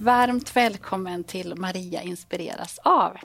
Varmt 0.00 0.56
välkommen 0.56 1.24
till 1.24 1.54
Maria 1.56 2.02
inspireras 2.02 2.78
av. 2.78 3.16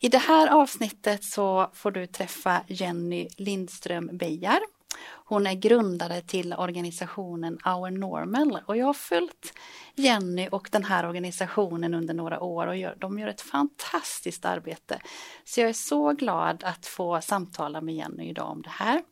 I 0.00 0.08
det 0.08 0.18
här 0.18 0.48
avsnittet 0.48 1.24
så 1.24 1.70
får 1.74 1.90
du 1.90 2.06
träffa 2.06 2.60
Jenny 2.66 3.28
Lindström 3.36 4.10
Beijar. 4.12 4.60
Hon 5.24 5.46
är 5.46 5.54
grundare 5.54 6.20
till 6.20 6.54
organisationen 6.54 7.58
Our 7.64 7.90
Normal 7.90 8.58
och 8.66 8.76
jag 8.76 8.86
har 8.86 8.94
följt 8.94 9.52
Jenny 9.94 10.48
och 10.52 10.68
den 10.72 10.84
här 10.84 11.06
organisationen 11.08 11.94
under 11.94 12.14
några 12.14 12.40
år 12.40 12.66
och 12.66 12.76
gör, 12.76 12.96
de 13.00 13.18
gör 13.18 13.28
ett 13.28 13.40
fantastiskt 13.40 14.44
arbete. 14.44 15.00
Så 15.44 15.60
jag 15.60 15.68
är 15.68 15.72
så 15.72 16.12
glad 16.12 16.64
att 16.64 16.86
få 16.86 17.20
samtala 17.20 17.80
med 17.80 17.94
Jenny 17.94 18.28
idag 18.28 18.50
om 18.50 18.62
det 18.62 18.70
här. 18.70 19.02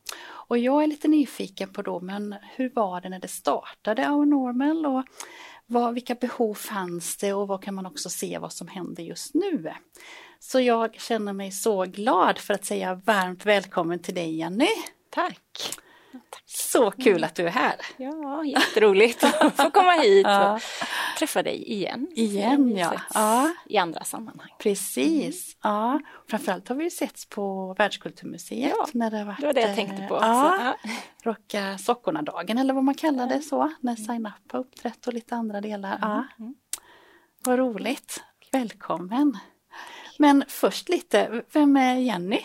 Och 0.47 0.57
jag 0.57 0.83
är 0.83 0.87
lite 0.87 1.07
nyfiken 1.07 1.73
på 1.73 1.81
då, 1.81 1.99
men 1.99 2.35
hur 2.55 2.71
var 2.75 3.01
det 3.01 3.09
när 3.09 3.19
det 3.19 3.27
startade 3.27 4.09
Our 4.09 4.25
Normal 4.25 4.85
och 4.85 5.03
vad, 5.67 5.93
vilka 5.93 6.15
behov 6.15 6.53
fanns 6.53 7.17
det 7.17 7.33
och 7.33 7.47
vad 7.47 7.63
kan 7.63 7.75
man 7.75 7.85
också 7.85 8.09
se 8.09 8.37
vad 8.37 8.53
som 8.53 8.67
händer 8.67 9.03
just 9.03 9.33
nu? 9.33 9.73
Så 10.39 10.59
jag 10.59 10.95
känner 10.95 11.33
mig 11.33 11.51
så 11.51 11.85
glad 11.85 12.37
för 12.37 12.53
att 12.53 12.65
säga 12.65 13.01
varmt 13.05 13.45
välkommen 13.45 13.99
till 13.99 14.15
dig 14.15 14.35
Jenny. 14.35 14.67
Tack! 15.09 15.79
Så 16.45 16.91
kul 16.91 17.23
att 17.23 17.35
du 17.35 17.47
är 17.47 17.51
här! 17.51 17.75
Ja, 17.97 18.43
jätteroligt 18.45 19.23
att 19.23 19.55
få 19.57 19.71
komma 19.71 19.91
hit 19.91 20.27
och 20.27 20.61
träffa 21.19 21.43
dig 21.43 21.71
igen. 21.71 22.07
Igen 22.15 22.77
ja. 22.77 23.01
ja. 23.13 23.53
I 23.65 23.77
andra 23.77 24.03
sammanhang. 24.03 24.49
Precis. 24.59 25.57
Mm. 25.63 25.75
Ja. 25.75 25.99
Framförallt 26.29 26.67
har 26.67 26.75
vi 26.75 26.91
setts 26.91 27.29
på 27.29 27.75
Världskulturmuseet. 27.77 28.73
Ja, 28.77 28.87
när 28.93 29.11
det, 29.11 29.23
var, 29.23 29.35
det 29.39 29.45
var 29.45 29.53
det 29.53 29.61
jag 29.61 29.75
tänkte 29.75 30.07
på. 30.07 30.15
Ja, 30.15 30.75
Rocka 31.23 31.77
Sockorna-dagen 31.77 32.57
eller 32.57 32.73
vad 32.73 32.83
man 32.83 32.95
kallar 32.95 33.27
det 33.27 33.41
så. 33.41 33.73
När 33.79 33.95
Sign 33.95 34.25
Up 34.25 34.51
har 34.51 34.59
uppträtt 34.59 35.07
och 35.07 35.13
lite 35.13 35.35
andra 35.35 35.61
delar. 35.61 35.97
Ja. 36.01 36.25
Mm. 36.39 36.55
Vad 37.45 37.59
roligt. 37.59 38.23
Välkommen. 38.51 39.37
Men 40.17 40.43
först 40.47 40.89
lite, 40.89 41.43
vem 41.51 41.77
är 41.77 41.95
Jenny? 41.95 42.41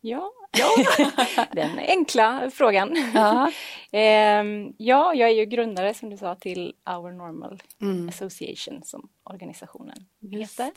Ja, 0.00 0.32
ja. 0.58 1.44
den 1.52 1.78
enkla 1.78 2.50
frågan. 2.50 2.96
Ja. 3.14 3.52
ehm, 3.90 4.72
ja, 4.78 5.14
jag 5.14 5.30
är 5.30 5.34
ju 5.34 5.44
grundare 5.44 5.94
som 5.94 6.10
du 6.10 6.16
sa 6.16 6.34
till 6.34 6.74
Our 6.86 7.12
Normal 7.12 7.62
mm. 7.80 8.08
Association 8.08 8.82
som 8.84 9.08
organisationen 9.24 10.06
heter. 10.32 10.70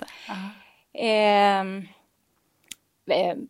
Ehm, 0.93 1.87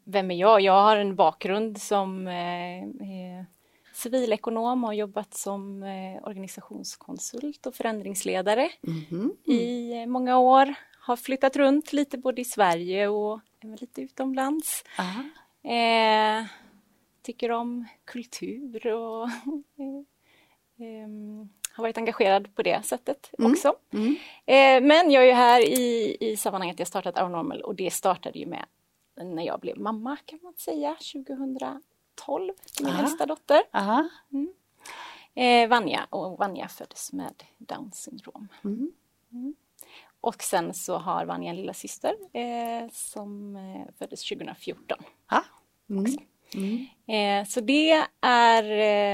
vem 0.04 0.32
är 0.32 0.36
jag? 0.36 0.62
Jag 0.62 0.82
har 0.82 0.98
en 0.98 1.16
bakgrund 1.16 1.82
som 1.82 2.28
eh, 2.28 2.84
eh, 2.84 3.46
civilekonom 3.94 4.84
och 4.84 4.88
har 4.88 4.94
jobbat 4.94 5.34
som 5.34 5.84
eh, 5.84 6.28
organisationskonsult 6.28 7.66
och 7.66 7.76
förändringsledare 7.76 8.70
mm 8.88 9.02
-hmm. 9.02 9.52
i 9.52 10.06
många 10.06 10.40
år. 10.40 10.74
Har 11.00 11.16
flyttat 11.16 11.56
runt 11.56 11.94
lite 11.94 12.18
både 12.18 12.42
i 12.42 12.46
Sverige 12.46 13.08
och 13.08 13.40
lite 13.80 14.02
utomlands. 14.02 14.84
Eh, 15.64 16.46
tycker 17.22 17.52
om 17.52 17.88
kultur 18.06 18.88
och 18.88 19.24
eh, 20.84 21.08
har 21.72 21.84
varit 21.84 21.98
engagerad 21.98 22.56
på 22.56 22.62
det 22.62 22.86
sättet 22.86 23.32
mm. 23.40 23.52
också. 23.52 23.76
Mm. 23.94 24.16
Eh, 24.46 24.88
men 24.88 25.12
jag 25.12 25.30
är 25.30 25.34
här 25.34 25.62
i, 25.62 26.18
i 26.20 26.38
sammanhanget 26.38 26.80
jag 26.80 26.88
startat 26.88 27.16
Normal 27.32 27.62
och 27.62 27.76
det 27.76 27.92
startade 27.92 28.40
ju 28.40 28.46
med 28.46 28.66
när 29.16 29.44
jag 29.44 29.60
blev 29.60 29.80
mamma 29.80 30.18
kan 30.26 30.40
man 30.42 30.54
säga 30.54 30.96
2012 30.96 32.54
till 32.76 32.86
min 32.86 32.96
äldsta 32.96 33.26
dotter. 33.26 33.62
Mm. 34.32 34.54
Eh, 35.34 35.70
Vanja 35.70 36.08
och 36.10 36.38
Vanja 36.38 36.68
föddes 36.68 37.14
med 37.14 37.44
Downs 37.58 38.04
syndrom. 38.04 38.48
Mm. 38.64 38.92
Mm. 39.32 39.56
Och 40.22 40.44
sen 40.44 40.74
så 40.74 40.98
har 40.98 41.26
Vanja 41.26 41.50
en 41.50 41.56
lilla 41.56 41.74
syster 41.74 42.16
eh, 42.34 42.90
som 42.92 43.56
eh, 43.56 43.94
föddes 43.98 44.30
2014. 44.30 44.98
Ah. 45.28 45.42
Mm. 45.92 46.18
Mm. 46.54 46.88
Eh, 47.08 47.48
så 47.48 47.60
det 47.60 48.06
är 48.22 48.64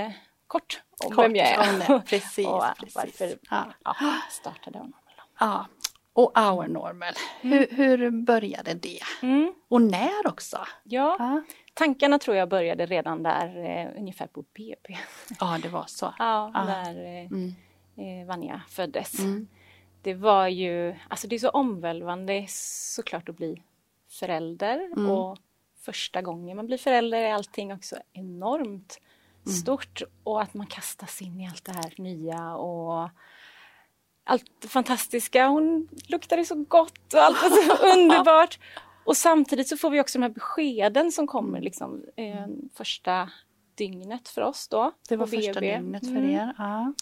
eh, 0.05 0.11
kort 0.47 0.81
om 1.05 1.11
kort, 1.11 1.25
vem 1.25 1.35
jag 1.35 1.47
är. 1.47 1.99
precis, 2.05 2.47
och 2.47 2.63
precis. 2.79 2.95
varför 2.95 3.37
ja. 3.49 3.65
Ja, 3.83 3.95
startade 4.31 4.79
Our 4.79 4.91
Ja. 5.39 5.65
Och 6.13 6.37
Our 6.37 6.67
Normal, 6.67 7.13
mm. 7.41 7.57
hur, 7.57 7.67
hur, 7.77 8.11
började 8.11 8.73
det? 8.73 8.99
Mm. 9.21 9.53
Och 9.67 9.81
när 9.81 10.27
också? 10.27 10.57
Ja, 10.83 11.15
ja, 11.19 11.41
tankarna 11.73 12.19
tror 12.19 12.37
jag 12.37 12.49
började 12.49 12.85
redan 12.85 13.23
där 13.23 13.65
eh, 13.65 13.99
ungefär 13.99 14.27
på 14.27 14.41
BB. 14.41 14.97
Ja, 15.39 15.59
det 15.61 15.69
var 15.69 15.85
så. 15.87 16.13
Ja, 16.19 16.51
ja. 16.53 16.63
när 16.63 17.05
eh, 17.05 17.25
mm. 17.25 18.27
Vanja 18.27 18.61
föddes. 18.69 19.19
Mm 19.19 19.47
det 20.07 20.13
var 20.13 20.47
ju, 20.47 20.95
alltså 21.07 21.27
det 21.27 21.35
är 21.35 21.39
så 21.39 21.49
omvälvande 21.49 22.45
såklart 22.49 23.29
att 23.29 23.37
bli 23.37 23.63
förälder 24.09 24.91
mm. 24.97 25.09
och 25.09 25.37
första 25.87 26.21
gången 26.21 26.57
man 26.57 26.65
blir 26.65 26.77
förälder 26.77 27.21
är 27.21 27.33
allting 27.33 27.73
också 27.73 27.95
enormt 28.13 28.99
mm. 29.45 29.55
stort 29.55 30.01
och 30.23 30.41
att 30.41 30.53
man 30.53 30.67
kastas 30.67 31.21
in 31.21 31.41
i 31.41 31.47
allt 31.47 31.65
det 31.65 31.71
här 31.71 31.93
nya 31.97 32.55
och 32.55 33.09
allt 34.23 34.45
det 34.61 34.67
fantastiska. 34.67 35.47
Hon 35.47 35.87
luktade 36.07 36.45
så 36.45 36.55
gott 36.55 37.13
och 37.13 37.19
allt 37.19 37.41
var 37.41 37.49
så 37.49 37.93
underbart. 37.99 38.59
Och 39.05 39.17
samtidigt 39.17 39.67
så 39.67 39.77
får 39.77 39.89
vi 39.89 40.01
också 40.01 40.19
de 40.19 40.23
här 40.23 40.29
beskeden 40.29 41.11
som 41.11 41.27
kommer 41.27 41.61
liksom 41.61 42.05
eh, 42.15 42.47
första 42.73 43.29
dygnet 43.75 44.29
för 44.29 44.41
oss 44.41 44.67
då. 44.67 44.91
Det 45.09 45.15
var 45.15 45.27
första 45.27 45.53
BB. 45.53 45.77
dygnet 45.77 46.03
för 46.03 46.17
mm. 46.17 46.29
er. 46.29 46.53
Ja 46.57 46.93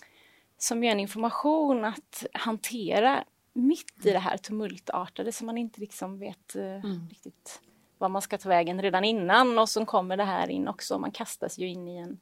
som 0.58 0.84
ger 0.84 0.92
en 0.92 1.00
information 1.00 1.86
att 1.86 2.26
hantera 2.34 3.24
mitt 3.54 4.06
i 4.06 4.12
det 4.12 4.20
här 4.20 4.38
tumultartade 4.38 5.32
så 5.32 5.46
man 5.46 5.58
inte 5.58 5.80
liksom 5.80 6.20
vet 6.20 6.56
eh, 6.56 6.64
mm. 6.64 7.08
riktigt 7.10 7.62
var 7.98 8.10
man 8.10 8.22
ska 8.22 8.38
ta 8.38 8.50
vägen 8.50 8.82
redan 8.82 9.04
innan 9.04 9.60
och 9.60 9.70
så 9.70 9.86
kommer 9.86 10.18
det 10.18 10.24
här 10.24 10.50
in 10.50 10.68
också. 10.68 11.00
Man 11.00 11.12
kastas 11.12 11.58
ju 11.58 11.68
in 11.68 11.88
i 11.88 11.98
en, 11.98 12.20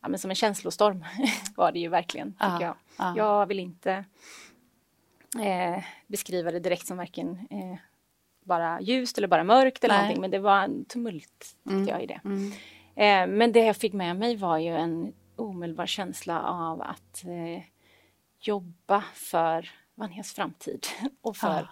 ja, 0.00 0.08
men 0.08 0.18
som 0.18 0.30
en 0.30 0.36
känslostorm 0.36 1.04
var 1.56 1.72
det 1.72 1.78
ju 1.78 1.88
verkligen. 1.88 2.36
Ja, 2.40 2.62
jag. 2.62 2.74
Ja. 2.98 3.14
jag 3.16 3.46
vill 3.46 3.58
inte 3.58 4.04
eh, 5.44 5.84
beskriva 6.06 6.50
det 6.50 6.60
direkt 6.60 6.86
som 6.86 6.96
varken 6.96 7.46
eh, 7.50 7.78
bara 8.44 8.80
ljust 8.80 9.18
eller 9.18 9.28
bara 9.28 9.44
mörkt 9.44 9.84
eller 9.84 9.94
Nej. 9.94 10.02
någonting 10.02 10.20
men 10.20 10.30
det 10.30 10.38
var 10.38 10.62
en 10.62 10.84
tumult 10.84 11.56
mm. 11.66 11.88
jag 11.88 12.02
i 12.02 12.06
det. 12.06 12.20
Mm. 12.24 12.52
Eh, 12.94 13.36
men 13.36 13.52
det 13.52 13.64
jag 13.64 13.76
fick 13.76 13.92
med 13.92 14.16
mig 14.16 14.36
var 14.36 14.58
ju 14.58 14.76
en 14.76 15.12
omedelbar 15.36 15.86
känsla 15.86 16.42
av 16.42 16.82
att 16.82 17.24
eh, 17.24 17.62
jobba 18.40 19.04
för 19.14 19.70
Vanjas 19.94 20.32
framtid 20.32 20.86
och 21.20 21.36
för 21.36 21.62
ah. 21.62 21.68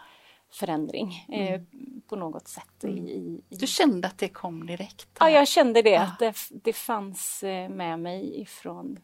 Förändring 0.54 1.26
eh, 1.28 1.54
mm. 1.54 2.02
på 2.08 2.16
något 2.16 2.48
sätt. 2.48 2.84
Mm. 2.84 2.96
I, 2.96 3.10
i, 3.50 3.56
Du 3.56 3.66
kände 3.66 4.08
att 4.08 4.18
det 4.18 4.28
kom 4.28 4.66
direkt? 4.66 5.08
Ja, 5.18 5.30
jag 5.30 5.48
kände 5.48 5.82
det, 5.82 5.96
ah. 5.96 6.02
att 6.02 6.18
det, 6.18 6.34
det 6.50 6.72
fanns 6.72 7.42
eh, 7.42 7.68
med 7.68 8.00
mig 8.00 8.40
ifrån 8.40 8.98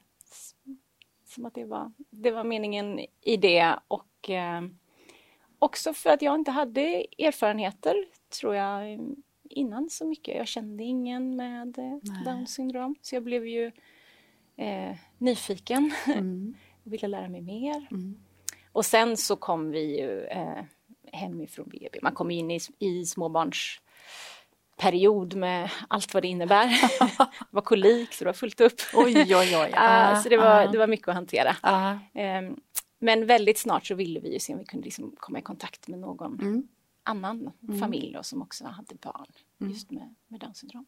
som 1.31 1.47
att 1.47 1.55
det 1.55 1.65
var, 1.65 1.93
det 2.11 2.31
var 2.31 2.45
meningen 2.45 3.01
i 3.21 3.37
det 3.37 3.79
och 3.89 4.31
eh, 4.31 4.63
också 5.59 5.93
för 5.93 6.11
att 6.11 6.23
jag 6.23 6.35
inte 6.35 6.51
hade 6.51 7.07
erfarenheter, 7.19 7.95
tror 8.41 8.55
jag, 8.55 9.01
innan 9.43 9.91
så 9.91 10.07
mycket. 10.07 10.37
Jag 10.37 10.49
kände 10.49 10.85
ingen 10.85 11.37
med 11.37 11.79
eh, 11.79 12.25
Downs 12.25 12.55
syndrom, 12.55 12.97
så 13.03 13.15
jag 13.15 13.23
blev 13.23 13.47
ju 13.47 13.73
eh, 14.57 14.97
nyfiken 15.19 15.93
mm. 16.07 16.55
och 16.85 16.93
ville 16.93 17.09
lära 17.09 17.29
mig 17.29 17.41
mer. 17.41 17.87
Mm. 17.91 18.21
Och 18.73 18.87
sen 18.87 19.17
så 19.17 19.37
kom 19.37 19.71
vi 19.71 20.01
ju 20.01 20.25
eh, 20.25 20.65
hemifrån 21.13 21.69
BB. 21.69 21.99
Man 22.03 22.15
kom 22.15 22.31
in 22.31 22.51
i, 22.51 22.61
i 22.79 23.07
småbarns 23.07 23.81
period 24.81 25.35
med 25.35 25.71
allt 25.89 26.15
vad 26.15 26.23
det 26.23 26.29
innebär. 26.29 26.67
det 26.67 27.29
var 27.51 27.63
kolik 27.63 28.13
så 28.13 28.25
det 28.25 28.29
var 28.29 28.33
fullt 28.33 28.61
upp. 28.61 28.81
Oj, 28.95 29.37
oj, 29.37 29.57
oj. 29.57 29.75
Uh, 29.79 30.23
så 30.23 30.29
det 30.29 30.37
var, 30.37 30.73
det 30.73 30.79
var 30.79 30.87
mycket 30.87 31.09
att 31.09 31.15
hantera. 31.15 31.51
Uh. 31.51 31.99
Um, 32.39 32.61
men 32.99 33.27
väldigt 33.27 33.59
snart 33.59 33.87
så 33.87 33.95
ville 33.95 34.21
vi 34.21 34.33
ju 34.33 34.39
se 34.39 34.53
om 34.53 34.59
vi 34.59 34.65
kunde 34.65 34.85
liksom 34.85 35.15
komma 35.19 35.39
i 35.39 35.43
kontakt 35.43 35.89
med 35.89 35.99
någon 35.99 36.41
mm. 36.41 36.69
annan 37.03 37.51
mm. 37.69 37.81
familj 37.81 38.13
då, 38.13 38.23
som 38.23 38.43
också 38.43 38.65
hade 38.65 38.95
barn 38.95 39.27
mm. 39.61 39.73
just 39.73 39.91
med, 39.91 40.15
med 40.29 40.41
Downs 40.41 40.59
syndrom. 40.59 40.87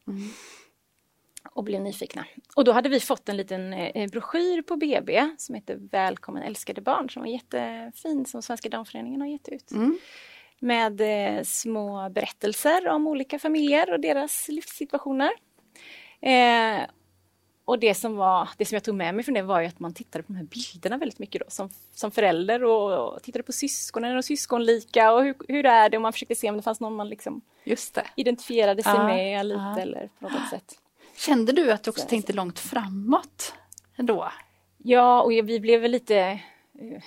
Och 1.44 1.64
blev 1.64 1.80
nyfikna. 1.80 2.24
Och 2.56 2.64
då 2.64 2.72
hade 2.72 2.88
vi 2.88 3.00
fått 3.00 3.28
en 3.28 3.36
liten 3.36 3.72
eh, 3.72 4.10
broschyr 4.10 4.62
på 4.62 4.76
BB 4.76 5.28
som 5.38 5.54
heter 5.54 5.76
Välkommen 5.90 6.42
älskade 6.42 6.80
barn 6.80 7.10
som 7.10 7.22
var 7.22 7.28
jättefin 7.28 8.26
som 8.26 8.42
Svenska 8.42 8.68
Downföreningen 8.68 9.20
har 9.20 9.28
gett 9.28 9.48
ut. 9.48 9.70
Mm. 9.70 9.98
Med 10.58 11.00
eh, 11.00 11.42
små 11.42 12.08
berättelser 12.08 12.88
om 12.88 13.06
olika 13.06 13.38
familjer 13.38 13.92
och 13.92 14.00
deras 14.00 14.48
livssituationer. 14.48 15.30
Eh, 16.20 16.80
och 17.64 17.78
det 17.78 17.94
som, 17.94 18.16
var, 18.16 18.48
det 18.58 18.64
som 18.64 18.76
jag 18.76 18.84
tog 18.84 18.94
med 18.94 19.14
mig 19.14 19.24
från 19.24 19.34
det 19.34 19.42
var 19.42 19.60
ju 19.60 19.66
att 19.66 19.80
man 19.80 19.94
tittade 19.94 20.22
på 20.22 20.32
de 20.32 20.38
här 20.38 20.44
bilderna 20.44 20.96
väldigt 20.96 21.18
mycket 21.18 21.40
då, 21.40 21.46
som, 21.48 21.70
som 21.94 22.10
förälder 22.10 22.64
och, 22.64 23.14
och 23.14 23.22
tittade 23.22 23.42
på 23.42 23.52
syskonen 23.52 24.16
och 24.16 24.24
syskonlika 24.24 25.12
och 25.12 25.24
hur, 25.24 25.34
hur 25.48 25.66
är 25.66 25.88
det 25.88 25.96
och 25.96 26.02
man 26.02 26.12
försökte 26.12 26.34
se 26.34 26.50
om 26.50 26.56
det 26.56 26.62
fanns 26.62 26.80
någon 26.80 26.96
man 26.96 27.08
liksom 27.08 27.40
Just 27.64 27.94
det. 27.94 28.06
identifierade 28.16 28.82
sig 28.82 28.92
ja, 28.94 29.06
med 29.06 29.46
lite 29.46 29.60
ja. 29.60 29.80
eller 29.80 30.10
på 30.18 30.28
något 30.28 30.50
sätt. 30.50 30.81
Kände 31.26 31.52
du 31.52 31.72
att 31.72 31.82
du 31.82 31.90
också 31.90 32.02
Så. 32.02 32.08
tänkte 32.08 32.32
långt 32.32 32.58
framåt 32.58 33.54
ändå? 33.96 34.32
Ja, 34.78 35.22
och 35.22 35.30
vi 35.30 35.60
blev 35.60 35.80
väl 35.80 35.90
lite 35.90 36.16
eh, 36.18 37.02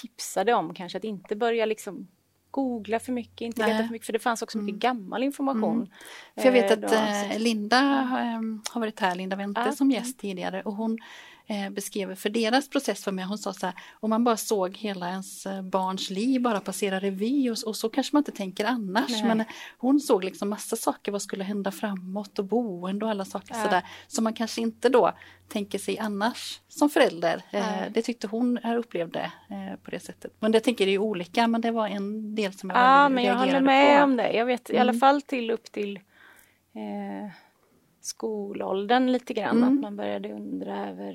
tipsade 0.00 0.54
om 0.54 0.74
kanske 0.74 0.98
att 0.98 1.04
inte 1.04 1.36
börja 1.36 1.66
liksom 1.66 2.08
googla 2.50 3.00
för 3.00 3.12
mycket, 3.12 3.40
inte 3.40 3.66
veta 3.66 3.84
för 3.84 3.92
mycket, 3.92 4.06
för 4.06 4.12
det 4.12 4.18
fanns 4.18 4.42
också 4.42 4.58
mycket 4.58 4.84
mm. 4.84 4.98
gammal 4.98 5.22
information. 5.22 5.76
Mm. 5.76 5.88
För 6.36 6.44
jag 6.44 6.52
vet 6.52 6.70
eh, 6.70 6.72
att 6.72 6.80
då, 6.80 7.34
eh, 7.34 7.38
Linda 7.38 7.80
har 8.70 8.80
varit 8.80 9.00
här, 9.00 9.14
Linda 9.14 9.36
Wente 9.36 9.62
ja. 9.66 9.72
som 9.72 9.90
gäst 9.90 10.18
tidigare 10.18 10.62
och 10.62 10.74
hon 10.74 10.98
eh, 11.46 11.70
beskrev 11.70 12.14
för 12.14 12.30
deras 12.30 12.68
process 12.68 13.04
för 13.04 13.12
mig, 13.12 13.24
hon 13.24 13.38
sa 13.38 13.52
så 13.52 13.66
här, 13.66 13.74
om 14.00 14.10
man 14.10 14.24
bara 14.24 14.36
såg 14.36 14.76
hela 14.76 15.08
ens 15.08 15.46
eh, 15.46 15.62
barns 15.62 16.10
liv 16.10 16.42
bara 16.42 16.60
passera 16.60 17.00
revy 17.00 17.50
och, 17.50 17.56
och 17.66 17.76
så 17.76 17.88
kanske 17.88 18.16
man 18.16 18.20
inte 18.20 18.32
tänker 18.32 18.64
annars. 18.64 19.10
Nej. 19.10 19.24
Men 19.24 19.44
hon 19.78 20.00
såg 20.00 20.24
liksom 20.24 20.48
massa 20.48 20.76
saker, 20.76 21.12
vad 21.12 21.22
skulle 21.22 21.44
hända 21.44 21.70
framåt 21.70 22.38
och 22.38 22.44
boende 22.44 23.04
och 23.04 23.10
alla 23.10 23.24
saker 23.24 23.54
ja. 23.54 23.64
sådär. 23.64 23.86
Som 24.06 24.24
man 24.24 24.34
kanske 24.34 24.60
inte 24.60 24.88
då 24.88 25.12
tänker 25.48 25.78
sig 25.78 25.98
annars 25.98 26.60
som 26.68 26.90
förälder. 26.90 27.42
Eh, 27.50 27.82
det 27.90 28.02
tyckte 28.02 28.26
hon 28.26 28.58
upplevde 28.58 29.20
eh, 29.20 29.76
på 29.82 29.90
det 29.90 30.00
sättet. 30.00 30.32
Men 30.40 30.52
det 30.52 30.60
tänker 30.60 30.86
det 30.86 30.92
är 30.92 30.98
olika 30.98 31.46
men 31.46 31.60
det 31.60 31.70
var 31.70 31.88
en 31.88 32.34
del 32.34 32.52
som 32.52 32.70
jag 32.70 32.78
Ja 32.78 33.08
men 33.08 33.24
jag 33.24 33.34
håller 33.34 33.60
med 33.60 33.98
på. 33.98 34.04
om 34.04 34.16
det. 34.16 34.32
Jag 34.32 34.46
vet 34.46 34.70
mm. 34.70 34.76
i 34.76 34.80
alla 34.80 34.90
mm. 34.90 35.00
fall 35.00 35.22
till 35.22 35.50
upp 35.50 35.72
till 35.72 35.96
eh, 36.74 37.30
skolåldern 38.04 39.12
lite 39.12 39.34
grann, 39.34 39.56
mm. 39.56 39.74
att 39.74 39.80
man 39.80 39.96
började 39.96 40.32
undra 40.32 40.88
över 40.88 41.14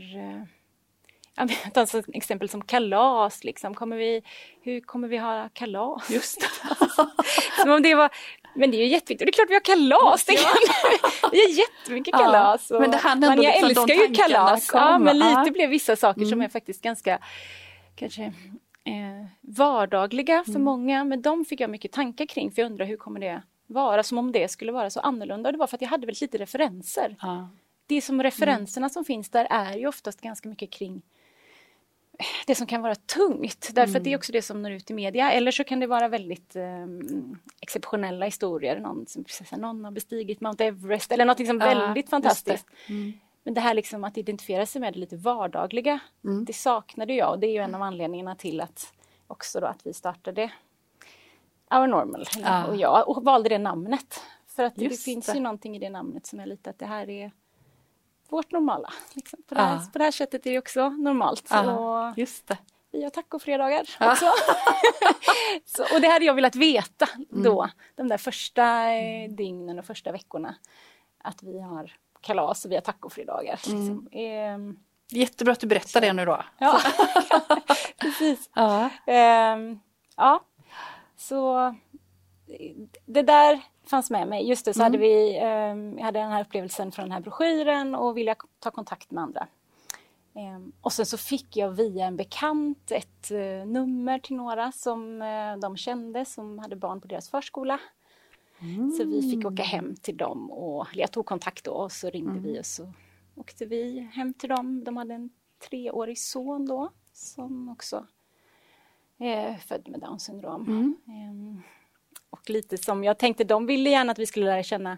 jag 1.39 1.47
vet, 1.47 1.77
alltså, 1.77 2.01
exempel 2.13 2.49
som 2.49 2.61
kalas, 2.61 3.43
liksom. 3.43 3.73
kommer 3.75 3.97
vi, 3.97 4.21
hur 4.61 4.81
kommer 4.81 5.07
vi 5.07 5.17
ha 5.17 5.49
kalas? 5.53 6.09
Just 6.09 6.41
som 7.61 7.71
om 7.71 7.81
det 7.81 7.95
var, 7.95 8.09
men 8.55 8.71
det 8.71 8.77
är 8.77 8.79
ju 8.79 8.87
jätteviktigt, 8.87 9.25
det 9.25 9.29
är 9.29 9.31
klart 9.31 9.49
vi 9.49 9.53
har 9.53 9.61
kalas! 9.61 10.25
Det, 10.25 10.33
vi 11.31 11.41
har 11.41 11.49
jättemycket 11.59 12.13
kalas. 12.13 12.71
Och, 12.71 12.81
men 12.81 12.91
det 12.91 13.01
men 13.03 13.41
jag 13.41 13.67
liksom 13.67 13.83
älskar 13.83 14.07
ju 14.07 14.15
kalas, 14.15 14.69
ja, 14.73 14.99
men 14.99 15.19
lite 15.19 15.43
ja. 15.45 15.51
blev 15.51 15.69
vissa 15.69 15.95
saker 15.95 16.21
mm. 16.21 16.29
som 16.29 16.41
är 16.41 16.49
faktiskt 16.49 16.81
ganska 16.81 17.19
kanske 17.95 18.23
eh, 18.23 19.25
vardagliga 19.41 20.43
för 20.43 20.51
mm. 20.51 20.63
många, 20.63 21.03
men 21.03 21.21
de 21.21 21.45
fick 21.45 21.59
jag 21.59 21.69
mycket 21.69 21.91
tankar 21.91 22.25
kring 22.25 22.51
för 22.51 22.61
jag 22.61 22.71
undrar 22.71 22.85
hur 22.85 22.97
kommer 22.97 23.19
det 23.19 23.41
vara 23.67 24.03
som 24.03 24.17
om 24.17 24.31
det 24.31 24.47
skulle 24.47 24.71
vara 24.71 24.89
så 24.89 24.99
annorlunda. 24.99 25.49
Och 25.49 25.53
det 25.53 25.59
var 25.59 25.67
för 25.67 25.77
att 25.77 25.81
jag 25.81 25.89
hade 25.89 26.05
väldigt 26.05 26.21
lite 26.21 26.37
referenser. 26.37 27.15
Ja. 27.21 27.49
Det 27.85 28.01
som 28.01 28.23
referenserna 28.23 28.85
mm. 28.85 28.89
som 28.89 29.05
finns 29.05 29.29
där 29.29 29.47
är 29.49 29.77
ju 29.77 29.87
oftast 29.87 30.21
ganska 30.21 30.49
mycket 30.49 30.71
kring 30.71 31.01
det 32.45 32.55
som 32.55 32.67
kan 32.67 32.81
vara 32.81 32.95
tungt, 32.95 33.69
därför 33.73 33.89
mm. 33.89 33.99
att 33.99 34.03
det 34.03 34.09
är 34.09 34.11
mm. 34.11 34.17
också 34.17 34.31
det 34.31 34.41
som 34.41 34.61
når 34.61 34.71
ut 34.71 34.91
i 34.91 34.93
media. 34.93 35.31
Eller 35.31 35.51
så 35.51 35.63
kan 35.63 35.79
det 35.79 35.87
vara 35.87 36.07
väldigt 36.07 36.55
eh, 36.55 36.85
exceptionella 37.61 38.25
historier. 38.25 38.79
Någon, 38.79 39.05
som, 39.07 39.25
någon 39.57 39.83
har 39.83 39.91
bestigit 39.91 40.41
Mount 40.41 40.65
Everest 40.65 41.11
eller 41.11 41.25
något 41.25 41.39
liksom 41.39 41.57
väldigt 41.57 42.09
fantastiskt. 42.09 42.67
Det. 42.87 42.93
Mm. 42.93 43.13
Men 43.43 43.53
det 43.53 43.61
här 43.61 43.73
liksom 43.73 44.03
att 44.03 44.17
identifiera 44.17 44.65
sig 44.65 44.81
med 44.81 44.93
det 44.93 44.99
lite 44.99 45.15
vardagliga, 45.15 45.99
mm. 46.23 46.45
det 46.45 46.53
saknade 46.53 47.13
jag 47.13 47.31
och 47.31 47.39
det 47.39 47.47
är 47.47 47.51
ju 47.51 47.57
en 47.57 47.75
av 47.75 47.81
anledningarna 47.81 48.35
till 48.35 48.61
att 48.61 48.93
också 49.27 49.59
då 49.59 49.67
att 49.67 49.85
vi 49.85 49.93
startade 49.93 50.51
Our 51.71 51.87
Normal. 51.87 52.25
Ja. 52.37 52.65
Och 52.65 52.75
jag 52.75 53.09
och 53.09 53.23
valde 53.23 53.49
det 53.49 53.57
namnet. 53.57 54.21
För 54.47 54.63
att 54.63 54.77
Just 54.77 55.05
det 55.05 55.11
finns 55.11 55.25
det. 55.25 55.33
ju 55.33 55.39
någonting 55.39 55.75
i 55.75 55.79
det 55.79 55.89
namnet 55.89 56.25
som 56.25 56.39
är 56.39 56.45
lite 56.45 56.69
att 56.69 56.79
det 56.79 56.85
här 56.85 57.09
är 57.09 57.31
vårt 58.29 58.51
normala. 58.51 58.93
Liksom. 59.13 59.39
På, 59.47 59.55
det 59.55 59.61
här, 59.61 59.77
på 59.91 59.97
det 59.97 60.03
här 60.03 60.11
sättet 60.11 60.45
är 60.45 60.51
det 60.51 60.57
också 60.57 60.89
normalt. 60.89 61.47
Ja. 61.49 61.73
Och 61.73 62.17
Just 62.17 62.47
det. 62.47 62.57
Vi 62.91 63.03
har 63.03 63.09
tacofredagar 63.09 63.89
ja. 63.99 64.11
också. 64.11 64.25
så, 65.65 65.95
och 65.95 66.01
det 66.01 66.07
hade 66.07 66.25
jag 66.25 66.33
velat 66.33 66.55
veta 66.55 67.07
då, 67.29 67.61
mm. 67.61 67.71
de 67.95 68.07
där 68.07 68.17
första 68.17 68.91
eh, 68.91 69.29
dygnen 69.29 69.79
och 69.79 69.85
första 69.85 70.11
veckorna. 70.11 70.55
Att 71.23 71.43
vi 71.43 71.59
har 71.59 71.93
kalas 72.21 72.65
och 72.65 72.71
vi 72.71 72.75
har 72.75 72.81
tacofredagar. 72.81 73.59
Mm. 73.67 73.79
Liksom. 73.79 74.07
Ehm, 74.11 74.79
Jättebra 75.09 75.53
att 75.53 75.59
du 75.59 75.67
berättar 75.67 76.01
det 76.01 76.13
nu 76.13 76.25
då. 76.25 76.43
Ja, 76.57 76.79
precis. 77.97 78.49
Ja. 78.53 78.89
Ehm, 79.05 79.79
ja, 80.17 80.43
så 81.17 81.75
det 83.05 83.21
där 83.21 83.61
fanns 83.83 84.09
med 84.09 84.27
mig. 84.27 84.49
Just 84.49 84.65
det, 84.65 84.73
så 84.73 84.79
mm. 84.79 84.85
hade 84.85 84.97
vi, 84.97 85.37
eh, 85.37 85.97
jag 85.97 86.03
hade 86.05 86.19
den 86.19 86.31
här 86.31 86.41
upplevelsen 86.41 86.91
från 86.91 87.05
den 87.05 87.11
här 87.11 87.21
broschyren 87.21 87.95
och 87.95 88.17
ville 88.17 88.35
ta 88.59 88.71
kontakt 88.71 89.11
med 89.11 89.23
andra. 89.23 89.47
Eh, 90.37 90.59
och 90.81 90.93
sen 90.93 91.05
så 91.05 91.17
fick 91.17 91.57
jag 91.57 91.71
via 91.71 92.05
en 92.05 92.15
bekant 92.15 92.91
ett 92.91 93.31
eh, 93.31 93.67
nummer 93.67 94.19
till 94.19 94.35
några 94.35 94.71
som 94.71 95.21
eh, 95.21 95.57
de 95.57 95.77
kände 95.77 96.25
som 96.25 96.59
hade 96.59 96.75
barn 96.75 97.01
på 97.01 97.07
deras 97.07 97.29
förskola. 97.29 97.79
Mm. 98.59 98.91
Så 98.91 99.05
vi 99.05 99.31
fick 99.31 99.45
åka 99.45 99.63
hem 99.63 99.95
till 99.95 100.17
dem 100.17 100.51
och 100.51 100.87
jag 100.93 101.11
tog 101.11 101.25
kontakt 101.25 101.65
då 101.65 101.71
och 101.71 101.91
så 101.91 102.09
ringde 102.09 102.31
mm. 102.31 102.43
vi 102.43 102.59
och 102.59 102.65
så 102.65 102.93
åkte 103.35 103.65
vi 103.65 103.99
hem 104.13 104.33
till 104.33 104.49
dem. 104.49 104.83
De 104.83 104.97
hade 104.97 105.13
en 105.13 105.29
treårig 105.69 106.19
son 106.19 106.65
då 106.65 106.91
som 107.13 107.69
också 107.69 108.05
är 109.17 109.57
född 109.57 109.87
med 109.89 109.99
Downs 109.99 110.23
syndrom. 110.23 110.61
Mm. 110.67 110.95
Ehm, 111.07 111.61
och 112.29 112.49
lite 112.49 112.77
som 112.77 113.03
jag 113.03 113.17
tänkte, 113.17 113.43
de 113.43 113.65
ville 113.65 113.89
gärna 113.89 114.11
att 114.11 114.19
vi 114.19 114.25
skulle 114.25 114.45
lära 114.45 114.63
känna 114.63 114.97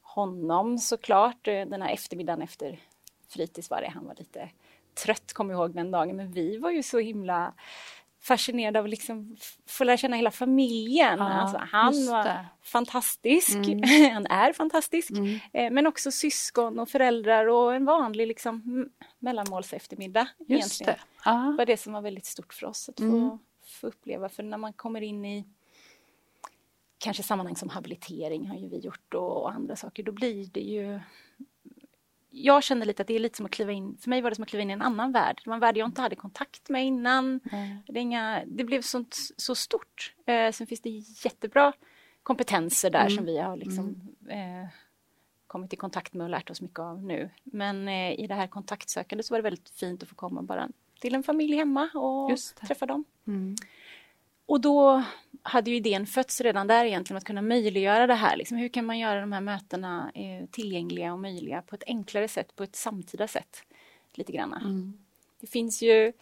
honom 0.00 0.78
såklart. 0.78 1.48
Eh, 1.48 1.66
den 1.66 1.82
här 1.82 1.90
eftermiddagen 1.90 2.42
efter 2.42 2.80
fritids 3.28 3.70
var 3.70 3.80
det, 3.80 3.88
han 3.88 4.06
var 4.06 4.14
lite 4.14 4.50
trött 4.94 5.32
kommer 5.32 5.54
jag 5.54 5.60
ihåg 5.60 5.74
den 5.74 5.90
dagen, 5.90 6.16
men 6.16 6.32
vi 6.32 6.58
var 6.58 6.70
ju 6.70 6.82
så 6.82 6.98
himla 6.98 7.54
fascinerade 8.20 8.78
av 8.78 8.84
att 8.84 8.90
liksom 8.90 9.36
få 9.66 9.84
lära 9.84 9.96
känna 9.96 10.16
hela 10.16 10.30
familjen. 10.30 11.18
Ja, 11.18 11.24
alltså, 11.24 11.58
han 11.70 12.06
var 12.06 12.46
fantastisk, 12.62 13.56
mm. 13.56 13.82
han 14.12 14.26
är 14.26 14.52
fantastisk, 14.52 15.10
mm. 15.10 15.38
eh, 15.52 15.70
men 15.70 15.86
också 15.86 16.10
syskon 16.10 16.78
och 16.78 16.88
föräldrar 16.88 17.46
och 17.46 17.74
en 17.74 17.84
vanlig 17.84 18.28
liksom, 18.28 18.88
mellanmåls 19.18 19.72
eftermiddag. 19.72 20.28
Just 20.38 20.50
egentligen. 20.50 20.94
det. 21.24 21.56
Var 21.58 21.66
det 21.66 21.76
som 21.76 21.92
var 21.92 22.00
väldigt 22.00 22.26
stort 22.26 22.54
för 22.54 22.66
oss 22.66 22.88
att 22.88 23.00
få, 23.00 23.04
mm. 23.04 23.38
få 23.80 23.86
uppleva, 23.86 24.28
för 24.28 24.42
när 24.42 24.58
man 24.58 24.72
kommer 24.72 25.00
in 25.00 25.24
i 25.24 25.44
kanske 26.98 27.22
sammanhang 27.22 27.56
som 27.56 27.68
habilitering 27.68 28.46
har 28.46 28.56
ju 28.56 28.68
vi 28.68 28.78
gjort 28.78 29.14
och 29.14 29.52
andra 29.52 29.76
saker, 29.76 30.02
då 30.02 30.12
blir 30.12 30.46
det 30.46 30.60
ju 30.60 31.00
jag 32.30 32.62
kände 32.62 32.86
lite 32.86 33.02
att 33.02 33.08
det 33.08 33.14
är 33.14 33.18
lite 33.18 33.36
som 33.36 33.46
att 33.46 33.52
kliva 33.52 33.72
in, 33.72 33.96
för 34.00 34.10
mig 34.10 34.20
var 34.20 34.30
det 34.30 34.36
som 34.36 34.42
att 34.42 34.48
kliva 34.48 34.62
in 34.62 34.70
i 34.70 34.72
en 34.72 34.82
annan 34.82 35.12
värld. 35.12 35.40
Det 35.44 35.50
var 35.50 35.54
en 35.54 35.60
värld 35.60 35.76
jag 35.76 35.88
inte 35.88 36.02
hade 36.02 36.16
kontakt 36.16 36.68
med 36.68 36.86
innan. 36.86 37.40
Mm. 37.52 37.78
Det, 37.86 38.00
inga, 38.00 38.42
det, 38.46 38.64
blev 38.64 38.82
sånt, 38.82 39.16
så 39.36 39.54
stort. 39.54 40.14
Eh, 40.26 40.52
sen 40.52 40.66
finns 40.66 40.80
det 40.80 40.90
jättebra 41.24 41.72
kompetenser 42.22 42.90
där 42.90 43.00
mm. 43.00 43.16
som 43.16 43.24
vi 43.24 43.38
har 43.38 43.56
liksom, 43.56 44.12
mm. 44.28 44.62
eh, 44.62 44.68
kommit 45.46 45.72
i 45.72 45.76
kontakt 45.76 46.14
med 46.14 46.24
och 46.24 46.30
lärt 46.30 46.50
oss 46.50 46.60
mycket 46.60 46.78
av 46.78 47.02
nu. 47.02 47.30
Men 47.44 47.88
eh, 47.88 48.20
i 48.20 48.26
det 48.26 48.34
här 48.34 48.46
kontaktsökandet 48.46 49.26
så 49.26 49.34
var 49.34 49.38
det 49.38 49.42
väldigt 49.42 49.70
fint 49.70 50.02
att 50.02 50.08
få 50.08 50.14
komma 50.14 50.42
bara 50.42 50.68
till 51.00 51.14
en 51.14 51.22
familj 51.22 51.56
hemma 51.56 51.90
och 51.94 52.38
träffa 52.66 52.86
dem. 52.86 53.04
Mm. 53.26 53.56
Och 54.48 54.60
då 54.60 55.04
hade 55.42 55.70
ju 55.70 55.76
idén 55.76 56.06
fötts 56.06 56.40
redan 56.40 56.66
där 56.66 56.84
egentligen 56.84 57.18
att 57.18 57.24
kunna 57.24 57.42
möjliggöra 57.42 58.06
det 58.06 58.14
här. 58.14 58.36
Liksom, 58.36 58.56
hur 58.56 58.68
kan 58.68 58.84
man 58.84 58.98
göra 58.98 59.20
de 59.20 59.32
här 59.32 59.40
mötena 59.40 60.12
eh, 60.14 60.46
tillgängliga 60.50 61.12
och 61.12 61.18
möjliga 61.18 61.62
på 61.62 61.74
ett 61.74 61.82
enklare 61.86 62.28
sätt, 62.28 62.56
på 62.56 62.62
ett 62.62 62.76
samtida 62.76 63.28
sätt? 63.28 63.62
Lite 64.14 64.32
grann. 64.32 64.52
Mm. 64.52 64.98
Det 65.40 65.46
finns 65.46 65.82
ju, 65.82 66.12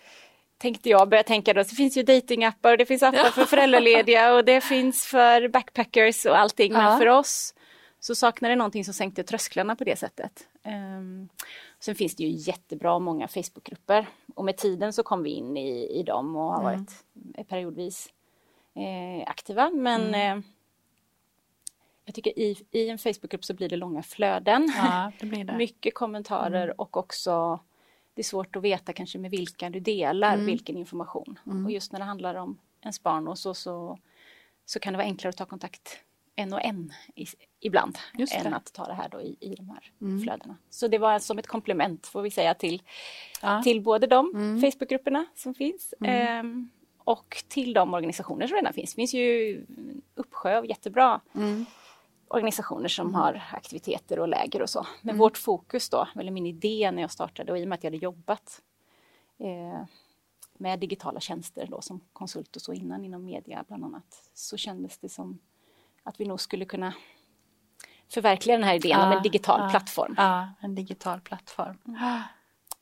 tänkte 0.59 0.89
jag 0.89 1.09
börja 1.09 1.23
tänka 1.23 1.55
då, 1.55 1.63
det 1.63 1.75
finns 1.77 1.97
ju 1.97 2.03
datingappar 2.03 2.73
och 2.73 2.79
det 2.79 2.87
finns 2.87 3.03
appar 3.03 3.31
för 3.31 3.45
föräldralediga 3.45 4.35
och 4.35 4.45
det 4.45 4.61
finns 4.61 5.07
för 5.07 5.49
backpackers 5.49 6.27
och 6.27 6.39
allting. 6.39 6.73
Ja. 6.73 6.83
Men 6.83 6.99
för 6.99 7.07
oss 7.07 7.55
så 8.01 8.15
saknar 8.15 8.49
det 8.49 8.57
någonting 8.57 8.85
som 8.85 8.95
sänkte 8.95 9.23
trösklarna 9.23 9.77
på 9.77 9.85
det 9.85 9.97
sättet. 9.97 10.49
Um, 10.65 11.29
sen 11.81 11.95
finns 11.95 12.17
det 12.17 12.23
ju 12.25 12.31
jättebra 12.31 12.99
många 12.99 13.29
Facebookgrupper 13.29 14.07
och 14.35 14.45
med 14.45 14.57
tiden 14.57 14.93
så 14.93 15.03
kom 15.03 15.23
vi 15.23 15.31
in 15.31 15.57
i, 15.57 15.99
i 16.01 16.03
dem 16.03 16.37
och 16.37 16.53
har 16.53 16.73
mm. 16.73 16.87
varit 17.35 17.49
periodvis 17.49 18.13
eh, 18.77 19.31
aktiva. 19.31 19.71
Men 19.71 20.03
mm. 20.03 20.39
eh, 20.39 20.45
jag 22.05 22.15
tycker 22.15 22.39
i, 22.39 22.57
i 22.71 22.89
en 22.89 22.99
Facebookgrupp 22.99 23.45
så 23.45 23.55
blir 23.55 23.69
det 23.69 23.77
långa 23.77 24.03
flöden. 24.03 24.73
Ja, 24.77 25.13
det 25.21 25.27
blir 25.27 25.45
det. 25.45 25.57
Mycket 25.57 25.95
kommentarer 25.95 26.65
mm. 26.65 26.75
och 26.79 26.97
också 26.97 27.61
det 28.15 28.21
är 28.21 28.25
svårt 28.25 28.57
att 28.57 28.63
veta 28.63 28.93
kanske 28.93 29.19
med 29.19 29.31
vilka 29.31 29.71
du 29.71 29.81
delar 29.81 30.35
mm. 30.35 30.47
vilken 30.47 30.77
information. 30.77 31.39
Mm. 31.47 31.67
Och 31.67 31.73
just 31.73 31.93
när 31.93 31.99
det 31.99 32.05
handlar 32.05 32.35
om 32.35 32.59
ens 32.83 33.03
barn 33.03 33.29
och 33.29 33.39
så, 33.39 33.55
så, 33.55 33.99
så 34.65 34.81
kan 34.81 34.93
det 34.93 34.97
vara 34.97 35.07
enklare 35.07 35.29
att 35.29 35.37
ta 35.37 35.45
kontakt 35.45 36.01
en 36.37 36.53
och 36.53 36.65
en 36.65 36.93
i, 37.15 37.27
ibland 37.61 37.99
än 38.33 38.55
att 38.55 38.73
ta 38.73 38.85
det 38.85 38.95
här 38.95 39.09
då 39.09 39.21
i, 39.21 39.37
i 39.41 39.55
de 39.55 39.69
här 39.69 39.93
mm. 40.01 40.23
flödena. 40.23 40.57
Så 40.71 40.89
det 40.89 40.99
var 40.99 41.19
som 41.19 41.39
ett 41.39 41.47
komplement 41.47 42.07
får 42.07 42.23
vi 42.23 42.31
säga 42.31 42.55
till, 42.55 42.83
ja. 43.43 43.63
till 43.63 43.83
både 43.83 44.07
de 44.07 44.31
mm. 44.35 44.61
Facebookgrupperna 44.61 45.27
som 45.35 45.55
finns 45.55 45.95
mm. 46.01 46.71
Och 47.07 47.45
till 47.49 47.73
de 47.73 47.95
organisationer 47.95 48.47
som 48.47 48.57
redan 48.57 48.73
finns. 48.73 48.91
Det 48.91 48.97
finns 48.97 49.15
ju 49.15 49.67
uppsjö 50.15 50.59
av 50.59 50.67
jättebra 50.67 51.21
mm. 51.35 51.67
organisationer 52.29 52.89
som 52.89 53.15
har 53.15 53.43
aktiviteter 53.53 54.19
och 54.19 54.29
läger 54.29 54.63
och 54.63 54.71
så. 54.71 54.87
Men 55.03 55.11
mm. 55.11 55.19
vårt 55.19 55.39
fokus 55.39 55.91
då, 55.91 56.09
eller 56.21 56.31
min 56.31 56.47
idé 56.47 56.91
när 56.91 57.03
jag 57.03 57.11
startade 57.11 57.53
och 57.53 57.59
i 57.59 57.65
och 57.65 57.69
med 57.69 57.77
att 57.77 57.85
jag 57.85 57.91
hade 57.91 58.05
jobbat 58.05 58.63
eh, 59.39 59.87
med 60.59 60.79
digitala 60.79 61.21
tjänster 61.21 61.67
då 61.71 61.81
som 61.81 62.01
konsult 62.13 62.57
och 62.57 62.63
så 62.63 62.73
innan 62.73 63.05
inom 63.05 63.25
media 63.25 63.65
bland 63.69 63.85
annat 63.85 64.31
så 64.35 64.57
kändes 64.57 64.99
det 64.99 65.09
som 65.09 65.39
att 66.03 66.21
vi 66.21 66.25
nog 66.25 66.41
skulle 66.41 66.65
kunna 66.65 66.95
förverkliga 68.09 68.57
den 68.57 68.65
här 68.65 68.75
idén 68.75 68.91
ja, 68.91 69.07
om 69.07 69.13
en 69.13 69.23
digital 69.23 69.61
ja, 69.61 69.71
plattform. 69.71 70.15
Ja, 70.17 70.49
en 70.61 70.75
digital 70.75 71.21
plattform. 71.21 71.79
Mm. 71.87 72.23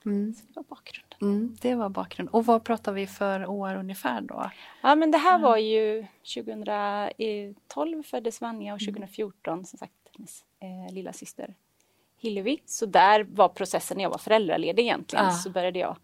Mm. 0.07 0.35
Så 0.35 0.43
det 0.47 0.53
var 0.57 0.63
bakgrunden. 0.63 1.19
Mm, 1.23 1.57
det 1.61 1.75
var 1.75 1.89
bakgrunden. 1.89 2.35
Och 2.35 2.47
vad 2.47 2.65
pratar 2.65 2.93
vi 2.93 3.07
för 3.07 3.47
år 3.47 3.75
ungefär 3.75 4.21
då? 4.21 4.51
Ja 4.83 4.95
men 4.95 5.11
det 5.11 5.19
här 5.19 5.39
var 5.39 5.57
ju 5.57 6.07
2012 6.35 8.03
föddes 8.03 8.41
Vanja 8.41 8.75
och 8.75 8.81
2014 8.81 9.53
mm. 9.53 9.65
som 9.65 9.79
sagt 9.79 9.93
hennes 10.17 10.45
eh, 10.61 10.95
lilla 10.95 11.13
syster 11.13 11.55
Hillevi. 12.19 12.61
Så 12.67 12.87
där 12.87 13.23
var 13.23 13.49
processen 13.49 13.97
när 13.97 14.05
jag 14.05 14.11
var 14.11 14.19
föräldraledig 14.19 14.83
egentligen. 14.83 15.33
Så 15.33 15.51
började 15.51 15.79
jag 15.79 15.97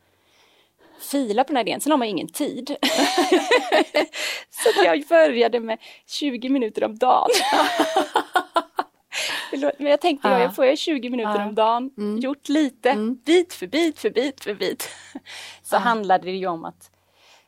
fila 1.00 1.45
på 1.45 1.49
den 1.49 1.57
här 1.57 1.64
idén, 1.64 1.80
sen 1.80 1.90
har 1.90 1.99
man 1.99 2.09
ingen 2.09 2.28
tid. 2.28 2.76
så 4.50 4.85
jag 4.85 5.07
började 5.09 5.61
med 5.61 5.78
20 6.07 6.49
minuter 6.49 6.85
om 6.85 6.99
dagen. 6.99 7.30
Men 9.79 9.90
jag 9.90 10.00
tänkte, 10.00 10.29
ja. 10.29 10.40
jag 10.40 10.57
får 10.57 10.76
20 10.76 11.11
minuter 11.11 11.37
ja. 11.37 11.47
om 11.47 11.55
dagen, 11.55 11.90
mm. 11.99 12.19
gjort 12.19 12.49
lite, 12.49 12.90
mm. 12.90 13.21
bit 13.25 13.52
för 13.52 13.67
bit 13.67 13.99
för 13.99 14.11
bit 14.11 14.45
för 14.45 14.55
bit. 14.55 14.88
Så 15.62 15.75
ja. 15.75 15.79
handlade 15.79 16.25
det 16.25 16.37
ju 16.37 16.47
om 16.47 16.64
att 16.64 16.90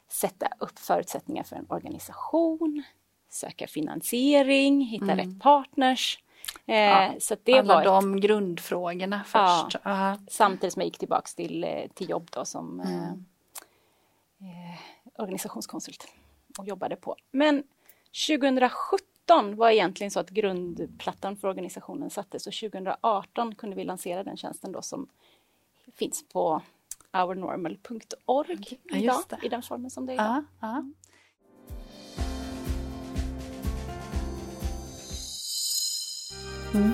sätta 0.08 0.48
upp 0.58 0.78
förutsättningar 0.78 1.42
för 1.42 1.56
en 1.56 1.66
organisation, 1.68 2.82
söka 3.30 3.66
finansiering, 3.66 4.80
hitta 4.80 5.12
mm. 5.12 5.18
rätt 5.18 5.40
partners. 5.40 6.18
Eh, 6.66 6.76
ja, 6.76 7.14
så 7.18 7.36
det 7.42 7.58
alla 7.58 7.74
var 7.74 7.84
de 7.84 8.14
ett, 8.14 8.22
grundfrågorna 8.22 9.24
först. 9.24 9.76
Ja, 9.84 10.18
samtidigt 10.28 10.72
som 10.72 10.80
jag 10.80 10.86
gick 10.86 10.98
tillbaks 10.98 11.34
till, 11.34 11.64
eh, 11.64 11.86
till 11.94 12.10
jobb 12.10 12.28
då 12.32 12.44
som 12.44 12.80
mm. 12.80 12.94
eh, 12.94 13.10
eh, 14.40 14.78
organisationskonsult 15.18 16.06
och 16.58 16.66
jobbade 16.66 16.96
på. 16.96 17.16
Men 17.30 17.62
2017 18.28 19.11
var 19.40 19.70
egentligen 19.70 20.10
så 20.10 20.20
att 20.20 20.30
grundplattan 20.30 21.36
för 21.36 21.48
organisationen 21.48 22.10
sattes 22.10 22.46
och 22.46 22.52
2018 22.52 23.54
kunde 23.54 23.76
vi 23.76 23.84
lansera 23.84 24.24
den 24.24 24.36
tjänsten 24.36 24.72
då 24.72 24.82
som 24.82 25.06
finns 25.94 26.28
på 26.28 26.62
ournormal.org 27.12 28.78
ja, 28.82 28.96
idag 28.96 29.22
i 29.42 29.48
den 29.48 29.62
formen 29.62 29.90
som 29.90 30.06
det 30.06 30.12
är 30.12 30.14
idag. 30.14 30.44
Ja, 30.60 30.68
ja. 30.68 30.84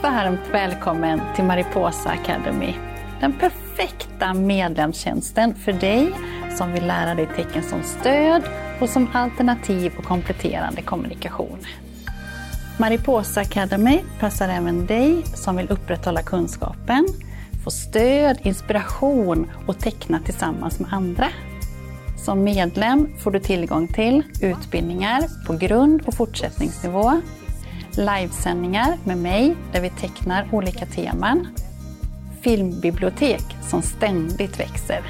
Varmt 0.03 0.49
välkommen 0.53 1.21
till 1.37 1.45
Mariposa 1.45 2.09
Academy. 2.09 2.75
Den 3.21 3.33
perfekta 3.39 4.35
medlemstjänsten 4.35 5.55
för 5.55 5.73
dig 5.73 6.13
som 6.57 6.73
vill 6.73 6.87
lära 6.87 7.15
dig 7.15 7.29
tecken 7.37 7.63
som 7.63 7.83
stöd 7.83 8.43
och 8.81 8.89
som 8.89 9.09
alternativ 9.13 9.93
och 9.99 10.05
kompletterande 10.05 10.83
kommunikation. 10.83 11.59
Mariposa 12.81 13.41
Academy 13.41 14.01
passar 14.21 14.49
även 14.49 14.87
dig 14.87 15.23
som 15.35 15.57
vill 15.57 15.71
upprätthålla 15.71 16.23
kunskapen, 16.23 17.09
få 17.65 17.71
stöd, 17.71 18.39
inspiration 18.43 19.51
och 19.67 19.79
teckna 19.79 20.21
tillsammans 20.25 20.81
med 20.81 20.93
andra. 20.93 21.29
Som 22.17 22.45
medlem 22.45 23.09
får 23.19 23.31
du 23.31 23.41
tillgång 23.41 23.89
till 23.89 24.23
utbildningar 24.43 25.47
på 25.47 25.53
grund 25.53 26.03
och 26.07 26.15
fortsättningsnivå, 26.15 27.21
livesändningar 27.93 28.97
med 29.05 29.19
mig 29.19 29.57
där 29.73 29.81
vi 29.81 29.91
tecknar 29.91 30.49
olika 30.53 30.87
teman, 30.87 31.49
filmbibliotek 32.43 33.45
som 33.63 33.83
ständigt 33.83 34.61
växer 34.61 35.03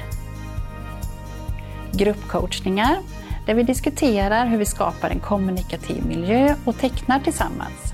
gruppcoachningar 1.91 2.97
där 3.45 3.53
vi 3.53 3.63
diskuterar 3.63 4.45
hur 4.45 4.57
vi 4.57 4.65
skapar 4.65 5.09
en 5.09 5.19
kommunikativ 5.19 6.05
miljö 6.05 6.55
och 6.65 6.77
tecknar 6.77 7.19
tillsammans. 7.19 7.93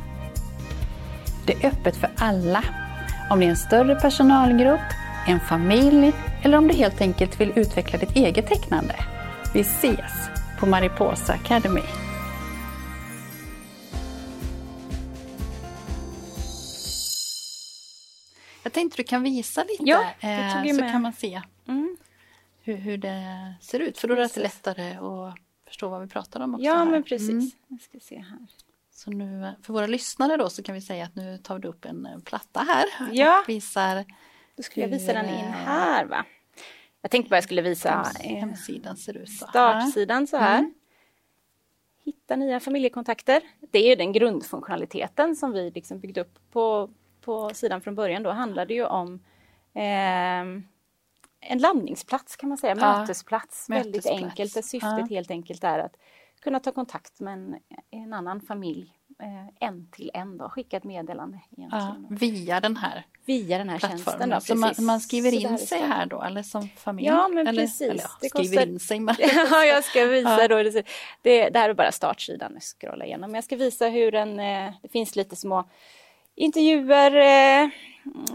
Det 1.45 1.53
är 1.53 1.67
öppet 1.67 1.97
för 1.97 2.09
alla, 2.17 2.63
om 3.29 3.39
det 3.39 3.45
är 3.45 3.49
en 3.49 3.57
större 3.57 3.95
personalgrupp, 3.95 4.79
en 5.27 5.39
familj 5.39 6.13
eller 6.43 6.57
om 6.57 6.67
du 6.67 6.73
helt 6.73 7.01
enkelt 7.01 7.41
vill 7.41 7.51
utveckla 7.55 7.99
ditt 7.99 8.15
eget 8.15 8.47
tecknande. 8.47 8.95
Vi 9.53 9.59
ses 9.59 10.29
på 10.59 10.65
Mariposa 10.65 11.33
Academy. 11.33 11.81
Jag 18.63 18.73
tänkte 18.73 18.97
du 18.97 19.03
kan 19.03 19.23
visa 19.23 19.63
lite 19.63 19.83
ja, 19.83 20.03
eh, 20.19 20.75
så 20.75 20.81
kan 20.81 21.01
man 21.01 21.13
se. 21.13 21.41
Mm 21.67 21.97
hur, 22.65 22.75
hur 22.75 22.97
det 22.97 23.55
ser 23.61 23.79
ut. 23.79 23.97
För 23.97 24.07
då 24.07 24.13
är 24.13 24.17
det 24.17 24.37
lättare 24.37 24.93
att 24.93 25.35
förstå 25.67 25.89
vad 25.89 26.01
vi 26.01 26.07
pratar 26.07 26.39
om 26.39 26.53
också. 26.55 26.65
Ja, 26.65 26.75
här. 26.75 26.85
men 26.85 27.03
precis. 27.03 27.29
Mm. 27.29 27.51
Jag 27.67 27.81
ska 27.81 27.99
se 27.99 28.17
här. 28.17 28.47
Så 28.91 29.11
nu, 29.11 29.51
för 29.61 29.73
våra 29.73 29.87
lyssnare 29.87 30.37
då 30.37 30.49
så 30.49 30.63
kan 30.63 30.75
vi 30.75 30.81
säga 30.81 31.05
att 31.05 31.15
nu 31.15 31.37
tar 31.37 31.59
du 31.59 31.67
upp 31.67 31.85
en 31.85 32.05
eh, 32.05 32.19
platta 32.19 32.59
här. 32.59 32.85
Ja. 33.11 33.41
Och 33.41 33.49
visar 33.49 34.05
då 34.55 34.63
skulle 34.63 34.85
jag 34.85 34.91
visa 34.91 35.13
den 35.13 35.25
in 35.25 35.45
här 35.45 36.05
va. 36.05 36.25
Jag 37.01 37.11
tänkte 37.11 37.29
bara 37.29 37.35
jag 37.35 37.43
skulle 37.43 37.61
visa 37.61 38.11
hemsidan 38.19 38.97
ser 38.97 39.17
ut 39.17 39.29
så 39.29 39.47
startsidan 39.47 40.27
så 40.27 40.37
här. 40.37 40.59
Mm. 40.59 40.73
Hitta 42.03 42.35
nya 42.35 42.59
familjekontakter. 42.59 43.41
Det 43.71 43.91
är 43.91 43.95
den 43.95 44.11
grundfunktionaliteten 44.11 45.35
som 45.35 45.51
vi 45.51 45.71
liksom 45.71 45.99
byggde 45.99 46.21
upp 46.21 46.39
på, 46.51 46.89
på 47.21 47.49
sidan 47.53 47.81
från 47.81 47.95
början. 47.95 48.23
Då 48.23 48.31
handlade 48.31 48.73
ju 48.73 48.85
om 48.85 49.13
eh, 49.73 50.61
en 51.45 51.57
landningsplats 51.57 52.35
kan 52.35 52.49
man 52.49 52.57
säga, 52.57 52.75
ja, 52.79 52.99
mötesplats. 52.99 53.69
Väldigt 53.69 54.05
enkelt, 54.05 54.53
där 54.53 54.61
syftet 54.61 54.99
ja. 54.99 55.07
helt 55.09 55.31
enkelt 55.31 55.63
är 55.63 55.79
att 55.79 55.97
kunna 56.41 56.59
ta 56.59 56.71
kontakt 56.71 57.19
med 57.19 57.33
en, 57.33 57.55
en 57.91 58.13
annan 58.13 58.41
familj 58.41 58.93
eh, 59.19 59.67
en 59.69 59.87
till 59.91 60.11
en 60.13 60.37
då, 60.37 60.49
skicka 60.49 60.77
ett 60.77 60.83
meddelande. 60.83 61.39
Ja, 61.49 61.95
via 62.09 62.59
den 62.59 62.77
här 62.77 63.05
Via 63.25 63.57
den 63.57 63.69
här 63.69 63.79
tjänsten 63.79 64.29
då, 64.29 64.39
Så 64.39 64.55
man, 64.55 64.73
man 64.79 64.99
skriver 64.99 65.33
in 65.33 65.57
sig 65.57 65.81
här 65.81 66.05
då 66.05 66.21
eller 66.21 66.43
som 66.43 66.69
familj? 66.69 67.07
Ja 67.07 67.27
men 67.27 67.47
eller, 67.47 67.61
precis. 67.61 67.81
Eller, 67.81 68.01
ja, 68.01 68.09
det 68.21 68.29
skriver 68.29 68.47
kostar... 68.47 68.67
in 68.67 68.79
sig. 68.79 68.99
Men... 68.99 69.15
ja 69.19 69.65
jag 69.65 69.83
ska 69.83 70.05
visa 70.05 70.41
ja. 70.41 70.47
då. 70.47 70.63
Det, 71.21 71.49
det 71.49 71.59
här 71.59 71.69
är 71.69 71.73
bara 71.73 71.91
startsidan, 71.91 72.53
nu 72.53 72.59
scrollar 72.59 73.05
igenom. 73.05 73.35
Jag 73.35 73.43
ska 73.43 73.55
visa 73.55 73.87
hur 73.87 74.15
en, 74.15 74.39
eh, 74.39 74.73
det 74.81 74.89
finns 74.91 75.15
lite 75.15 75.35
små 75.35 75.63
intervjuer 76.35 77.15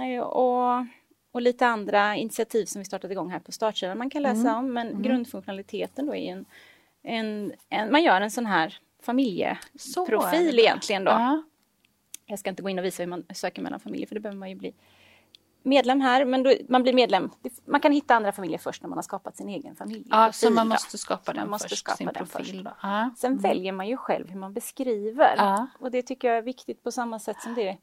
eh, 0.00 0.20
och 0.20 0.86
och 1.32 1.42
lite 1.42 1.66
andra 1.66 2.16
initiativ 2.16 2.64
som 2.64 2.78
vi 2.78 2.84
startat 2.84 3.10
igång 3.10 3.30
här 3.30 3.38
på 3.38 3.52
startsidan 3.52 3.98
man 3.98 4.10
kan 4.10 4.22
läsa 4.22 4.40
mm. 4.40 4.56
om. 4.56 4.72
Men 4.72 4.88
mm. 4.88 5.02
grundfunktionaliteten 5.02 6.06
då 6.06 6.14
är 6.14 6.32
en, 6.32 6.44
en, 7.02 7.52
en, 7.68 7.92
man 7.92 8.02
gör 8.02 8.20
en 8.20 8.30
sån 8.30 8.46
här 8.46 8.78
familjeprofil 9.02 10.58
egentligen 10.58 11.04
då. 11.04 11.10
Ja. 11.10 11.42
Jag 12.26 12.38
ska 12.38 12.50
inte 12.50 12.62
gå 12.62 12.68
in 12.68 12.78
och 12.78 12.84
visa 12.84 13.02
hur 13.02 13.10
man 13.10 13.24
söker 13.34 13.62
mellan 13.62 13.80
familjer 13.80 14.06
för 14.06 14.14
det 14.14 14.20
behöver 14.20 14.38
man 14.38 14.50
ju 14.50 14.54
bli 14.54 14.74
medlem 15.62 16.00
här, 16.00 16.24
men 16.24 16.42
då, 16.42 16.54
man 16.68 16.82
blir 16.82 16.92
medlem. 16.92 17.30
Man 17.64 17.80
kan 17.80 17.92
hitta 17.92 18.14
andra 18.14 18.32
familjer 18.32 18.58
först 18.58 18.82
när 18.82 18.88
man 18.88 18.98
har 18.98 19.02
skapat 19.02 19.36
sin 19.36 19.48
egen 19.48 19.76
familj. 19.76 20.06
Ja, 20.10 20.32
så 20.32 20.50
man 20.50 20.68
måste 20.68 20.98
skapa 20.98 21.32
den 21.32 21.50
måste 21.50 21.68
först, 21.68 21.80
skapa 21.80 21.96
sin 21.96 22.06
den 22.06 22.14
profil. 22.14 22.62
Först. 22.64 22.76
Ja. 22.82 23.10
Sen 23.16 23.32
mm. 23.32 23.42
väljer 23.42 23.72
man 23.72 23.88
ju 23.88 23.96
själv 23.96 24.28
hur 24.28 24.38
man 24.38 24.52
beskriver. 24.52 25.34
Ja. 25.36 25.66
Och 25.78 25.90
det 25.90 26.02
tycker 26.02 26.28
jag 26.28 26.38
är 26.38 26.42
viktigt 26.42 26.82
på 26.82 26.92
samma 26.92 27.18
sätt 27.18 27.36
som 27.40 27.54
det 27.54 27.78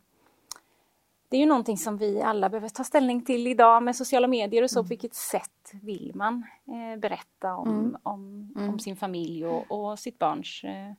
det 1.29 1.37
är 1.37 1.39
ju 1.39 1.45
någonting 1.45 1.77
som 1.77 1.97
vi 1.97 2.21
alla 2.21 2.49
behöver 2.49 2.69
ta 2.69 2.83
ställning 2.83 3.25
till 3.25 3.47
idag 3.47 3.83
med 3.83 3.95
sociala 3.95 4.27
medier 4.27 4.63
och 4.63 4.69
så. 4.69 4.79
Mm. 4.79 4.85
På 4.85 4.89
vilket 4.89 5.15
sätt 5.15 5.71
vill 5.81 6.11
man 6.15 6.43
eh, 6.67 6.99
berätta 6.99 7.55
om, 7.55 7.69
mm. 7.69 7.97
Om, 8.03 8.53
mm. 8.55 8.69
om, 8.69 8.79
sin 8.79 8.95
familj 8.95 9.45
och, 9.45 9.71
och 9.71 9.99
sitt 9.99 10.19
barns 10.19 10.63
eh, 10.63 10.89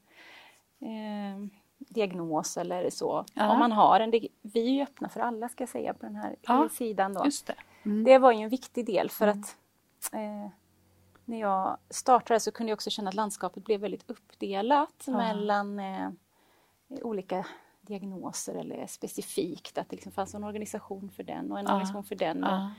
eh, 0.88 1.46
diagnos 1.78 2.56
eller 2.56 2.90
så. 2.90 3.24
Ja. 3.34 3.52
Om 3.52 3.58
man 3.58 3.72
har 3.72 4.00
en, 4.00 4.10
vi 4.42 4.68
är 4.68 4.70
ju 4.70 4.82
öppna 4.82 5.08
för 5.08 5.20
alla 5.20 5.48
ska 5.48 5.62
jag 5.62 5.68
säga 5.68 5.94
på 5.94 6.06
den 6.06 6.16
här 6.16 6.36
ja, 6.42 6.68
sidan. 6.72 7.14
Då. 7.14 7.22
Det. 7.46 7.54
Mm. 7.84 8.04
det. 8.04 8.18
var 8.18 8.32
ju 8.32 8.42
en 8.42 8.48
viktig 8.48 8.86
del 8.86 9.10
för 9.10 9.26
mm. 9.26 9.40
att 9.40 9.56
eh, 10.12 10.50
när 11.24 11.40
jag 11.40 11.76
startade 11.90 12.40
så 12.40 12.52
kunde 12.52 12.70
jag 12.70 12.76
också 12.76 12.90
känna 12.90 13.08
att 13.08 13.14
landskapet 13.14 13.64
blev 13.64 13.80
väldigt 13.80 14.10
uppdelat 14.10 15.04
ja. 15.06 15.16
mellan 15.16 15.78
eh, 15.78 16.08
olika 17.02 17.46
diagnoser 17.88 18.54
eller 18.54 18.86
specifikt, 18.86 19.78
att 19.78 19.90
det 19.90 19.96
liksom 19.96 20.12
fanns 20.12 20.34
en 20.34 20.44
organisation 20.44 21.10
för 21.10 21.22
den 21.22 21.52
och 21.52 21.58
en 21.58 21.64
ja. 21.64 21.72
organisation 21.72 22.04
för 22.04 22.14
den. 22.14 22.38
Ja. 22.40 22.70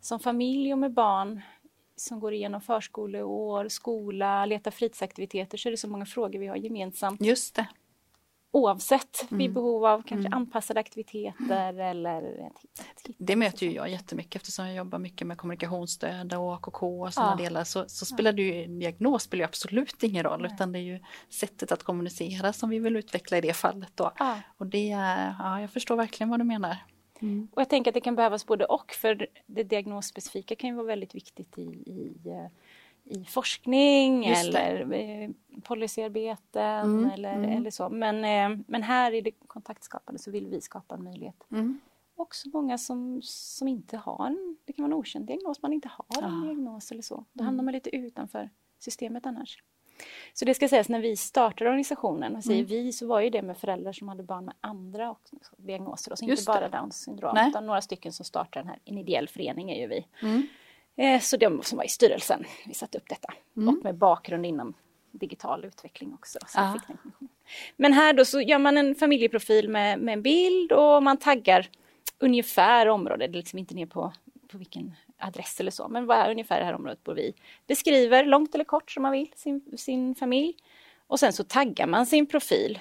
Som 0.00 0.20
familj 0.20 0.72
och 0.72 0.78
med 0.78 0.92
barn 0.92 1.40
som 1.96 2.20
går 2.20 2.32
igenom 2.32 2.60
förskoleår, 2.60 3.68
skola, 3.68 4.46
letar 4.46 4.70
fritidsaktiviteter 4.70 5.58
så 5.58 5.68
är 5.68 5.70
det 5.70 5.76
så 5.76 5.88
många 5.88 6.06
frågor 6.06 6.38
vi 6.38 6.46
har 6.46 6.56
gemensamt. 6.56 7.20
Just 7.20 7.54
det. 7.54 7.66
Oavsett 8.54 9.30
mm. 9.30 9.38
vid 9.38 9.52
behov 9.52 9.86
av 9.86 10.02
kanske 10.02 10.26
mm. 10.26 10.32
anpassade 10.32 10.80
aktiviteter 10.80 11.80
eller... 11.80 12.50
Det 13.18 13.36
möter 13.36 13.66
ju 13.66 13.72
jag 13.72 13.90
jättemycket 13.90 14.36
eftersom 14.36 14.66
jag 14.66 14.76
jobbar 14.76 14.98
mycket 14.98 15.26
med 15.26 15.38
kommunikationsstöd 15.38 16.34
och 16.34 16.54
AKK 16.54 17.00
och 17.00 17.14
sådana 17.14 17.36
ja. 17.38 17.44
delar 17.44 17.64
så, 17.64 17.84
så 17.88 18.04
spelar 18.04 18.32
det 18.32 18.42
ju, 18.42 18.66
diagnos 18.66 19.22
spelar 19.22 19.42
ju 19.42 19.44
absolut 19.44 20.02
ingen 20.02 20.22
roll 20.24 20.42
Nej. 20.42 20.50
utan 20.54 20.72
det 20.72 20.78
är 20.78 20.82
ju 20.82 21.00
sättet 21.28 21.72
att 21.72 21.82
kommunicera 21.82 22.52
som 22.52 22.70
vi 22.70 22.78
vill 22.78 22.96
utveckla 22.96 23.38
i 23.38 23.40
det 23.40 23.52
fallet 23.52 23.92
då. 23.94 24.12
Ja. 24.18 24.40
Och 24.56 24.66
det, 24.66 24.88
ja 25.38 25.60
jag 25.60 25.70
förstår 25.70 25.96
verkligen 25.96 26.30
vad 26.30 26.40
du 26.40 26.44
menar. 26.44 26.76
Mm. 27.20 27.48
Och 27.52 27.60
jag 27.60 27.68
tänker 27.68 27.90
att 27.90 27.94
det 27.94 28.00
kan 28.00 28.14
behövas 28.14 28.46
både 28.46 28.64
och 28.64 28.92
för 28.92 29.26
det 29.46 29.62
diagnosspecifika 29.62 30.56
kan 30.56 30.70
ju 30.70 30.76
vara 30.76 30.86
väldigt 30.86 31.14
viktigt 31.14 31.58
i, 31.58 31.62
i 31.62 32.12
eh, 32.26 32.50
i 33.04 33.24
forskning 33.24 34.26
eller 34.26 34.92
eh, 34.92 35.30
policyarbeten 35.62 36.80
mm, 36.80 37.10
eller, 37.10 37.34
mm. 37.34 37.50
eller 37.50 37.70
så. 37.70 37.88
Men, 37.88 38.24
eh, 38.24 38.58
men 38.66 38.82
här 38.82 39.12
i 39.12 39.20
det 39.20 39.30
kontaktskapande 39.30 40.18
så 40.18 40.30
vill 40.30 40.46
vi 40.46 40.60
skapa 40.60 40.94
en 40.94 41.04
möjlighet. 41.04 41.46
Mm. 41.50 41.80
Också 42.16 42.48
många 42.48 42.78
som, 42.78 43.20
som 43.22 43.68
inte 43.68 43.96
har 43.96 44.26
en, 44.26 44.56
det 44.64 44.72
kan 44.72 44.82
vara 44.82 44.92
en 44.94 44.98
okänd 44.98 45.26
diagnos, 45.26 45.62
man 45.62 45.72
inte 45.72 45.88
har 45.88 46.22
en 46.22 46.34
ah. 46.34 46.44
diagnos 46.44 46.90
eller 46.90 47.02
så. 47.02 47.24
Då 47.32 47.44
hamnar 47.44 47.54
mm. 47.54 47.64
man 47.64 47.72
lite 47.72 47.96
utanför 47.96 48.50
systemet 48.78 49.26
annars. 49.26 49.58
Så 50.32 50.44
det 50.44 50.54
ska 50.54 50.68
sägas 50.68 50.88
när 50.88 51.00
vi 51.00 51.16
startade 51.16 51.70
organisationen, 51.70 52.36
och 52.36 52.44
säger 52.44 52.64
mm. 52.64 52.68
vi 52.68 52.92
så 52.92 53.06
var 53.06 53.20
ju 53.20 53.30
det 53.30 53.42
med 53.42 53.56
föräldrar 53.56 53.92
som 53.92 54.08
hade 54.08 54.22
barn 54.22 54.44
med 54.44 54.54
andra 54.60 55.16
diagnoser, 55.56 56.12
och 56.12 56.18
så 56.18 56.24
inte 56.24 56.42
bara 56.46 56.68
Downs 56.68 57.02
syndrom, 57.02 57.32
Nej. 57.34 57.48
utan 57.48 57.66
några 57.66 57.80
stycken 57.80 58.12
som 58.12 58.24
startade 58.24 58.62
den 58.62 58.68
här, 58.68 58.78
en 58.84 58.98
ideell 58.98 59.28
förening 59.28 59.70
är 59.70 59.80
ju 59.80 59.86
vi. 59.86 60.06
Mm. 60.22 60.42
Eh, 60.96 61.20
så 61.20 61.36
de 61.36 61.62
som 61.62 61.78
var 61.78 61.84
i 61.84 61.88
styrelsen, 61.88 62.44
vi 62.66 62.74
satte 62.74 62.98
upp 62.98 63.08
detta. 63.08 63.34
Mm. 63.56 63.68
Och 63.68 63.84
med 63.84 63.94
bakgrund 63.94 64.46
inom 64.46 64.74
digital 65.10 65.64
utveckling 65.64 66.14
också. 66.14 66.38
Men 67.76 67.92
här 67.92 68.12
då 68.12 68.24
så 68.24 68.40
gör 68.40 68.58
man 68.58 68.76
en 68.76 68.94
familjeprofil 68.94 69.68
med, 69.68 69.98
med 69.98 70.12
en 70.12 70.22
bild 70.22 70.72
och 70.72 71.02
man 71.02 71.16
taggar 71.16 71.68
ungefär 72.18 72.88
området, 72.88 73.30
liksom 73.30 73.58
inte 73.58 73.74
ner 73.74 73.86
på, 73.86 74.12
på 74.48 74.58
vilken 74.58 74.94
adress 75.18 75.60
eller 75.60 75.70
så, 75.70 75.88
men 75.88 76.06
vad 76.06 76.18
är 76.18 76.30
ungefär 76.30 76.58
det 76.58 76.66
här 76.66 76.74
området 76.74 77.04
bor 77.04 77.14
vi. 77.14 77.34
Beskriver 77.66 78.24
långt 78.24 78.54
eller 78.54 78.64
kort 78.64 78.90
som 78.90 79.02
man 79.02 79.12
vill 79.12 79.32
sin, 79.36 79.62
sin 79.76 80.14
familj. 80.14 80.54
Och 81.06 81.20
sen 81.20 81.32
så 81.32 81.44
taggar 81.44 81.86
man 81.86 82.06
sin 82.06 82.26
profil 82.26 82.78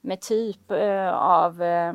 med 0.00 0.20
typ 0.20 0.70
eh, 0.70 1.12
av 1.12 1.62
eh, 1.62 1.94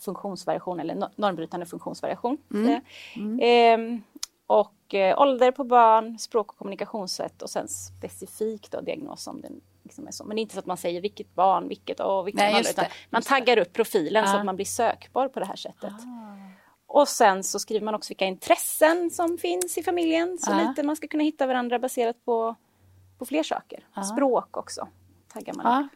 funktionsvariation 0.00 0.80
eller 0.80 1.08
normbrytande 1.16 1.66
funktionsvariation. 1.66 2.38
Mm. 2.54 2.80
Mm. 3.16 3.40
Eh, 3.40 4.00
och 4.46 4.94
eh, 4.94 5.20
ålder 5.20 5.50
på 5.50 5.64
barn, 5.64 6.18
språk 6.18 6.52
och 6.52 6.58
kommunikationssätt 6.58 7.42
och 7.42 7.50
sen 7.50 7.68
specifikt 7.68 8.72
då 8.72 8.80
diagnos 8.80 9.26
om 9.26 9.40
den 9.40 9.60
liksom 9.82 10.06
är 10.06 10.10
så. 10.10 10.24
Men 10.24 10.38
inte 10.38 10.54
så 10.54 10.58
att 10.58 10.66
man 10.66 10.76
säger 10.76 11.00
vilket 11.00 11.34
barn, 11.34 11.68
vilket 11.68 12.00
och 12.00 12.26
vilken 12.26 12.56
ålder, 12.56 12.70
utan 12.70 12.84
man 13.10 13.22
taggar 13.22 13.58
upp 13.58 13.72
profilen 13.72 14.24
ah. 14.24 14.26
så 14.26 14.36
att 14.36 14.44
man 14.44 14.56
blir 14.56 14.66
sökbar 14.66 15.28
på 15.28 15.40
det 15.40 15.46
här 15.46 15.56
sättet. 15.56 15.92
Ah. 15.92 16.36
Och 16.86 17.08
sen 17.08 17.44
så 17.44 17.58
skriver 17.58 17.84
man 17.84 17.94
också 17.94 18.10
vilka 18.10 18.24
intressen 18.24 19.10
som 19.10 19.38
finns 19.38 19.78
i 19.78 19.82
familjen, 19.82 20.38
så 20.38 20.52
ah. 20.52 20.68
lite 20.68 20.82
man 20.82 20.96
ska 20.96 21.08
kunna 21.08 21.24
hitta 21.24 21.46
varandra 21.46 21.78
baserat 21.78 22.24
på, 22.24 22.54
på 23.18 23.24
fler 23.26 23.42
saker. 23.42 23.84
Språk 24.14 24.56
också 24.56 24.88
taggar 25.32 25.54
man 25.54 25.84
upp. 25.84 25.92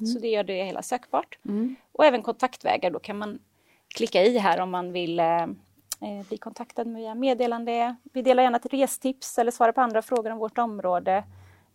Mm. 0.00 0.12
Så 0.12 0.18
det 0.18 0.28
gör 0.28 0.44
det 0.44 0.64
hela 0.64 0.82
sökbart. 0.82 1.38
Mm. 1.44 1.76
Och 1.92 2.04
även 2.04 2.22
kontaktvägar, 2.22 2.90
då 2.90 2.98
kan 2.98 3.18
man 3.18 3.38
klicka 3.94 4.22
i 4.22 4.38
här 4.38 4.60
om 4.60 4.70
man 4.70 4.92
vill 4.92 5.18
eh, 5.20 5.46
eh, 6.00 6.26
bli 6.28 6.38
kontaktad 6.38 6.84
via 6.84 7.14
meddelande. 7.14 7.96
Vi 8.02 8.22
delar 8.22 8.42
gärna 8.42 8.56
ett 8.56 8.72
restips 8.72 9.38
eller 9.38 9.50
svarar 9.50 9.72
på 9.72 9.80
andra 9.80 10.02
frågor 10.02 10.30
om 10.30 10.38
vårt 10.38 10.58
område. 10.58 11.24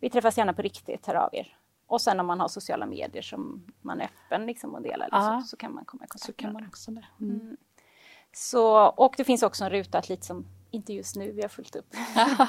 Vi 0.00 0.10
träffas 0.10 0.38
gärna 0.38 0.52
på 0.52 0.62
riktigt, 0.62 1.06
hör 1.06 1.14
av 1.14 1.28
er. 1.32 1.56
Och 1.86 2.00
sen 2.00 2.20
om 2.20 2.26
man 2.26 2.40
har 2.40 2.48
sociala 2.48 2.86
medier 2.86 3.22
som 3.22 3.66
man 3.80 4.00
är 4.00 4.04
öppen 4.04 4.46
liksom 4.46 4.74
och 4.74 4.82
delar 4.82 5.08
så, 5.10 5.46
så, 5.46 5.56
kan 5.56 5.74
man 5.74 5.84
komma 5.84 6.04
i 6.04 6.06
kontakt 6.06 6.26
så 6.26 6.32
kan 6.32 6.52
man 6.52 6.66
också 6.66 6.90
det. 6.90 7.04
Mm. 7.20 7.40
Mm. 7.40 7.56
Så, 8.32 8.86
och 8.86 9.14
det 9.16 9.24
finns 9.24 9.42
också 9.42 9.64
en 9.64 9.70
ruta 9.70 9.98
att 9.98 10.08
lite 10.08 10.26
som, 10.26 10.46
inte 10.70 10.92
just 10.92 11.16
nu, 11.16 11.32
vi 11.32 11.42
har 11.42 11.48
fullt 11.48 11.76
upp, 11.76 11.94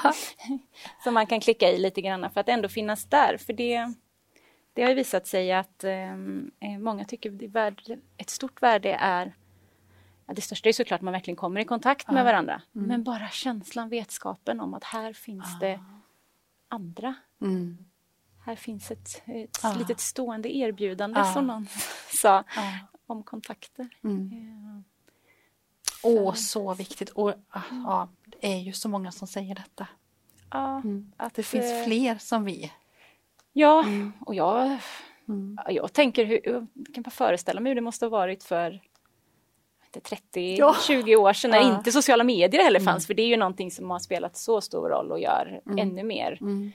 som 1.04 1.14
man 1.14 1.26
kan 1.26 1.40
klicka 1.40 1.70
i 1.70 1.78
lite 1.78 2.00
grann 2.00 2.30
för 2.30 2.40
att 2.40 2.48
ändå 2.48 2.68
finnas 2.68 3.04
där. 3.04 3.36
För 3.36 3.52
det, 3.52 3.94
det 4.72 4.82
har 4.82 4.94
visat 4.94 5.26
sig 5.26 5.52
att 5.52 5.84
ehm, 5.84 6.50
eh, 6.60 6.78
många 6.78 7.04
tycker 7.04 7.48
värde, 7.48 7.98
ett 8.16 8.30
stort 8.30 8.62
värde 8.62 8.92
är 9.00 9.26
Ja, 9.26 9.43
det 10.26 10.40
största 10.40 10.68
är 10.68 10.72
såklart 10.72 10.98
att 10.98 11.02
man 11.02 11.12
verkligen 11.12 11.36
kommer 11.36 11.60
i 11.60 11.64
kontakt 11.64 12.10
med 12.10 12.24
varandra. 12.24 12.62
Mm. 12.74 12.88
Men 12.88 13.02
bara 13.02 13.28
känslan, 13.28 13.88
vetskapen 13.88 14.60
om 14.60 14.74
att 14.74 14.84
här 14.84 15.12
finns 15.12 15.58
det 15.60 15.80
andra. 16.68 17.14
Mm. 17.40 17.78
Här 18.44 18.56
finns 18.56 18.90
ett, 18.90 19.22
ett 19.26 19.64
ah. 19.64 19.74
litet 19.74 20.00
stående 20.00 20.56
erbjudande 20.56 21.20
ah. 21.20 21.32
som 21.32 21.46
någon 21.46 21.66
sa 22.22 22.44
ah. 22.56 22.72
om 23.06 23.22
kontakter. 23.22 23.88
Mm. 24.04 24.30
Ja. 24.32 24.82
Åh, 26.02 26.28
oh, 26.28 26.34
så 26.34 26.74
viktigt. 26.74 27.10
Och, 27.10 27.34
ja, 27.70 28.08
det 28.24 28.52
är 28.52 28.58
ju 28.58 28.72
så 28.72 28.88
många 28.88 29.12
som 29.12 29.28
säger 29.28 29.54
detta. 29.54 29.86
Ja, 30.50 30.76
mm. 30.76 31.12
att 31.16 31.34
det 31.34 31.42
finns 31.42 31.64
eh, 31.64 31.84
fler 31.84 32.18
som 32.18 32.44
vi. 32.44 32.72
Ja, 33.52 33.82
mm. 33.82 34.12
och 34.20 34.34
jag, 34.34 34.78
mm. 35.28 35.58
jag 35.68 35.92
tänker 35.92 36.24
hur, 36.24 36.40
jag 36.44 36.66
kan 36.94 37.02
bara 37.02 37.10
föreställa 37.10 37.60
mig 37.60 37.70
hur 37.70 37.74
det 37.74 37.80
måste 37.80 38.04
ha 38.04 38.10
varit 38.10 38.44
för 38.44 38.80
30, 40.00 40.56
ja. 40.58 40.76
20 40.86 41.16
år 41.16 41.32
sedan 41.32 41.50
när 41.50 41.58
ja. 41.58 41.76
inte 41.76 41.92
sociala 41.92 42.24
medier 42.24 42.62
heller 42.62 42.80
fanns. 42.80 43.04
Mm. 43.04 43.06
För 43.06 43.14
det 43.14 43.22
är 43.22 43.26
ju 43.26 43.36
någonting 43.36 43.70
som 43.70 43.90
har 43.90 43.98
spelat 43.98 44.36
så 44.36 44.60
stor 44.60 44.88
roll 44.88 45.12
och 45.12 45.20
gör 45.20 45.60
mm. 45.66 45.78
ännu 45.78 46.02
mer 46.02 46.38
mm. 46.40 46.72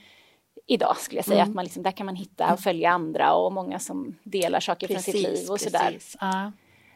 idag 0.66 0.96
skulle 0.96 1.18
jag 1.18 1.24
säga. 1.24 1.40
Mm. 1.40 1.50
Att 1.50 1.54
man 1.54 1.64
liksom, 1.64 1.82
där 1.82 1.90
kan 1.90 2.06
man 2.06 2.16
hitta 2.16 2.44
och 2.44 2.50
mm. 2.50 2.58
följa 2.58 2.90
andra 2.90 3.34
och 3.34 3.52
många 3.52 3.78
som 3.78 4.16
delar 4.22 4.60
saker 4.60 4.86
precis, 4.86 5.04
från 5.04 5.12
sitt 5.12 5.22
liv 5.22 5.50
och 5.50 5.60
sådär. 5.60 5.98
Ja. 6.20 6.52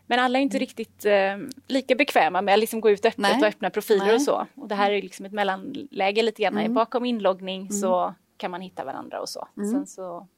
Men 0.07 0.19
alla 0.19 0.39
är 0.39 0.43
inte 0.43 0.57
mm. 0.57 0.61
riktigt 0.61 1.05
eh, 1.05 1.37
lika 1.67 1.95
bekväma 1.95 2.43
med 2.43 2.55
att 2.55 2.61
liksom 2.61 2.81
gå 2.81 2.91
ut 2.91 3.07
öppet 3.07 3.19
Nej. 3.19 3.41
och 3.41 3.47
öppna 3.47 3.71
profiler 3.71 4.07
Nej. 4.07 4.15
och 4.15 4.23
så. 4.23 4.47
Och 4.55 4.69
det 4.69 4.75
här 4.75 4.91
är 4.91 5.03
liksom 5.03 5.27
ett 5.27 5.33
mellanläge 5.33 6.23
lite 6.23 6.43
grann. 6.43 6.75
Bakom 6.75 7.05
inloggning 7.05 7.73
så 7.73 8.15
kan 8.37 8.51
man 8.51 8.61
hitta 8.61 8.85
varandra 8.85 9.21
och 9.21 9.29
så. 9.29 9.49
Sen, 9.55 9.87
så. 9.87 10.29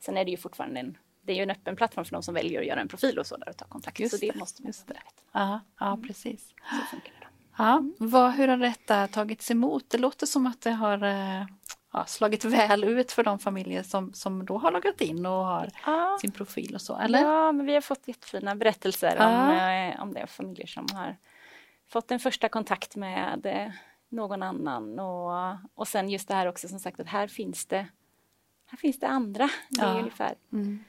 sen 0.00 0.16
är 0.16 0.24
det 0.24 0.30
ju 0.30 0.36
fortfarande 0.36 0.80
en 0.80 0.96
det 1.22 1.32
är 1.32 1.36
ju 1.36 1.42
en 1.42 1.50
öppen 1.50 1.76
plattform 1.76 2.04
för 2.04 2.12
de 2.12 2.22
som 2.22 2.34
väljer 2.34 2.60
att 2.60 2.66
göra 2.66 2.80
en 2.80 2.88
profil 2.88 3.18
och 3.18 3.26
så 3.26 3.36
där 3.36 3.48
och 3.48 3.56
ta 3.56 3.64
kontakt. 3.64 4.00
Just 4.00 4.14
så 4.14 4.20
det, 4.20 4.30
det 4.32 4.38
måste 4.38 4.62
man 4.62 4.72
det. 4.86 4.94
Ja, 5.32 5.60
ja, 5.80 5.92
mm. 5.92 6.02
precis. 6.02 6.48
Så 6.48 6.86
funkar 6.90 7.12
det. 7.20 7.26
Ja, 7.58 7.82
vad, 7.98 8.32
hur 8.32 8.48
har 8.48 8.56
detta 8.56 9.06
tagits 9.06 9.50
emot? 9.50 9.90
Det 9.90 9.98
låter 9.98 10.26
som 10.26 10.46
att 10.46 10.60
det 10.60 10.70
har 10.70 11.04
eh, 11.04 11.46
ja, 11.92 12.04
slagit 12.06 12.44
väl 12.44 12.84
ut 12.84 13.12
för 13.12 13.24
de 13.24 13.38
familjer 13.38 13.82
som, 13.82 14.12
som 14.12 14.46
då 14.46 14.58
har 14.58 14.72
loggat 14.72 15.00
in 15.00 15.26
och 15.26 15.32
har 15.32 15.70
ja. 15.86 16.18
sin 16.20 16.32
profil 16.32 16.74
och 16.74 16.80
så, 16.80 16.96
eller? 16.96 17.22
Ja, 17.22 17.52
men 17.52 17.66
vi 17.66 17.74
har 17.74 17.80
fått 17.80 18.08
jättefina 18.08 18.54
berättelser 18.54 19.16
ja. 19.18 19.26
om, 19.26 19.56
eh, 19.56 20.02
om 20.02 20.12
det 20.12 20.26
familjer 20.26 20.66
som 20.66 20.86
har 20.94 21.16
fått 21.88 22.10
en 22.10 22.20
första 22.20 22.48
kontakt 22.48 22.96
med 22.96 23.46
eh, 23.46 23.72
någon 24.08 24.42
annan 24.42 24.98
och, 24.98 25.56
och 25.74 25.88
sen 25.88 26.08
just 26.08 26.28
det 26.28 26.34
här 26.34 26.46
också 26.46 26.68
som 26.68 26.78
sagt 26.78 27.00
att 27.00 27.06
här 27.06 27.26
finns 27.26 27.66
det 27.66 27.86
här 28.66 28.78
finns 28.78 28.98
det 28.98 29.08
andra. 29.08 29.50
Det 29.68 29.80
är 29.80 29.92
ja. 29.92 29.98
ungefär 29.98 30.34
mm. 30.52 30.84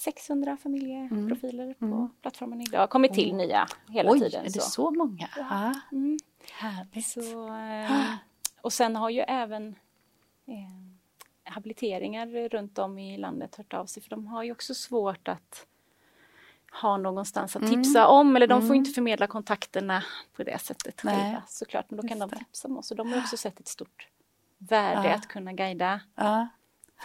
600 0.00 0.56
familjeprofiler 0.56 1.64
mm. 1.64 1.74
på 1.74 1.84
mm. 1.84 2.08
plattformen 2.20 2.60
idag. 2.60 2.90
Kommit 2.90 3.14
till 3.14 3.34
nya 3.34 3.66
hela 3.88 4.10
Oj, 4.10 4.20
tiden. 4.20 4.40
är 4.40 4.44
det 4.44 4.52
så, 4.52 4.60
så 4.60 4.90
många? 4.90 5.28
Ja. 5.36 5.74
Mm. 5.92 6.18
Härligt. 6.52 7.06
Så, 7.06 7.54
eh, 7.54 8.14
och 8.60 8.72
sen 8.72 8.96
har 8.96 9.10
ju 9.10 9.20
även 9.20 9.68
eh, 10.46 11.52
habiliteringar 11.52 12.48
runt 12.48 12.78
om 12.78 12.98
i 12.98 13.18
landet 13.18 13.56
hört 13.56 13.74
av 13.74 13.86
sig 13.86 14.02
för 14.02 14.10
de 14.10 14.26
har 14.26 14.42
ju 14.42 14.52
också 14.52 14.74
svårt 14.74 15.28
att 15.28 15.66
ha 16.82 16.96
någonstans 16.96 17.56
att 17.56 17.62
mm. 17.62 17.82
tipsa 17.82 18.06
om 18.06 18.36
eller 18.36 18.46
de 18.46 18.60
får 18.60 18.66
mm. 18.66 18.76
inte 18.76 18.90
förmedla 18.90 19.26
kontakterna 19.26 20.04
på 20.36 20.42
det 20.42 20.58
sättet 20.58 21.00
Nej. 21.04 21.16
själva 21.16 21.42
såklart 21.46 21.90
men 21.90 21.96
då 21.96 22.08
kan 22.08 22.18
Just 22.18 22.30
de 22.30 22.38
tipsa 22.38 22.68
om 22.68 22.78
oss 22.78 22.90
och 22.90 22.96
de 22.96 23.12
har 23.12 23.18
också 23.18 23.36
sett 23.36 23.60
ett 23.60 23.68
stort 23.68 24.08
värde 24.58 25.08
ja. 25.08 25.14
att 25.14 25.26
kunna 25.26 25.52
guida 25.52 26.00
ja. 26.14 26.48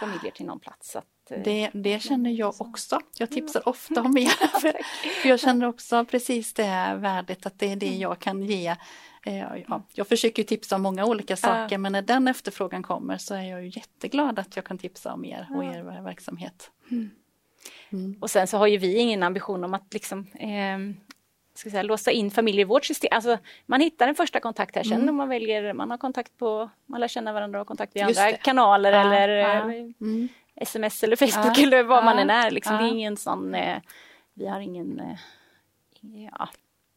familjer 0.00 0.30
till 0.32 0.46
någon 0.46 0.60
plats. 0.60 0.96
Eh, 1.30 1.42
det, 1.44 1.70
det 1.72 2.02
känner 2.02 2.30
jag 2.30 2.54
också. 2.60 3.00
Jag 3.18 3.30
tipsar 3.30 3.68
ofta 3.68 4.02
om 4.02 4.18
er. 4.18 4.60
För, 4.60 4.72
för 5.22 5.28
jag 5.28 5.40
känner 5.40 5.66
också 5.66 6.04
precis 6.04 6.54
det 6.54 6.96
värdet 6.98 7.46
att 7.46 7.58
det 7.58 7.72
är 7.72 7.76
det 7.76 7.94
jag 7.94 8.18
kan 8.18 8.42
ge. 8.42 8.76
Eh, 9.26 9.38
ja, 9.68 9.82
jag 9.92 10.08
försöker 10.08 10.42
tipsa 10.42 10.76
om 10.76 10.82
många 10.82 11.04
olika 11.04 11.36
saker 11.36 11.78
men 11.78 11.92
när 11.92 12.02
den 12.02 12.28
efterfrågan 12.28 12.82
kommer 12.82 13.18
så 13.18 13.34
är 13.34 13.42
jag 13.42 13.64
ju 13.64 13.68
jätteglad 13.68 14.38
att 14.38 14.56
jag 14.56 14.64
kan 14.64 14.78
tipsa 14.78 15.12
om 15.12 15.24
er 15.24 15.48
och 15.56 15.64
er 15.64 16.02
verksamhet. 16.02 16.70
Mm. 16.90 17.10
Mm. 17.92 18.16
Och 18.20 18.30
sen 18.30 18.46
så 18.46 18.58
har 18.58 18.66
ju 18.66 18.78
vi 18.78 18.98
ingen 18.98 19.22
ambition 19.22 19.64
om 19.64 19.74
att 19.74 19.94
liksom 19.94 20.26
eh, 20.34 20.78
ska 21.54 21.70
säga, 21.70 21.82
låsa 21.82 22.10
in 22.10 22.30
familjer 22.30 22.60
i 22.60 22.64
vårt 22.64 22.84
system. 22.84 23.08
Alltså, 23.12 23.38
man 23.66 23.80
hittar 23.80 24.08
en 24.08 24.14
första 24.14 24.40
kontakt 24.40 24.76
här, 24.76 24.82
sen 24.82 24.92
mm. 24.92 25.08
om 25.08 25.16
man 25.16 25.28
väljer, 25.28 25.72
man 25.72 25.90
har 25.90 25.98
kontakt 25.98 26.38
på, 26.38 26.70
man 26.86 27.00
lär 27.00 27.08
känna 27.08 27.32
varandra 27.32 27.58
och 27.58 27.60
har 27.60 27.64
kontakt 27.64 27.96
i 27.96 28.00
andra 28.00 28.32
kanaler 28.32 28.92
ja, 28.92 29.00
eller 29.00 29.28
ja. 29.28 29.62
Mm 30.00 30.28
sms 30.56 31.04
eller 31.04 31.16
Facebook 31.16 31.58
ja, 31.58 31.62
eller 31.62 31.82
vad 31.82 31.98
ja, 31.98 32.04
man 32.04 32.18
än 32.18 32.30
är. 32.30 32.50
Liksom. 32.50 32.74
Ja. 32.74 32.80
Det 32.80 32.88
är 32.88 32.90
ingen 32.90 33.16
sån, 33.16 33.54
eh, 33.54 33.80
vi 34.34 34.46
har 34.46 34.60
ingen, 34.60 35.00
eh, 35.00 35.18
ja, 36.32 36.48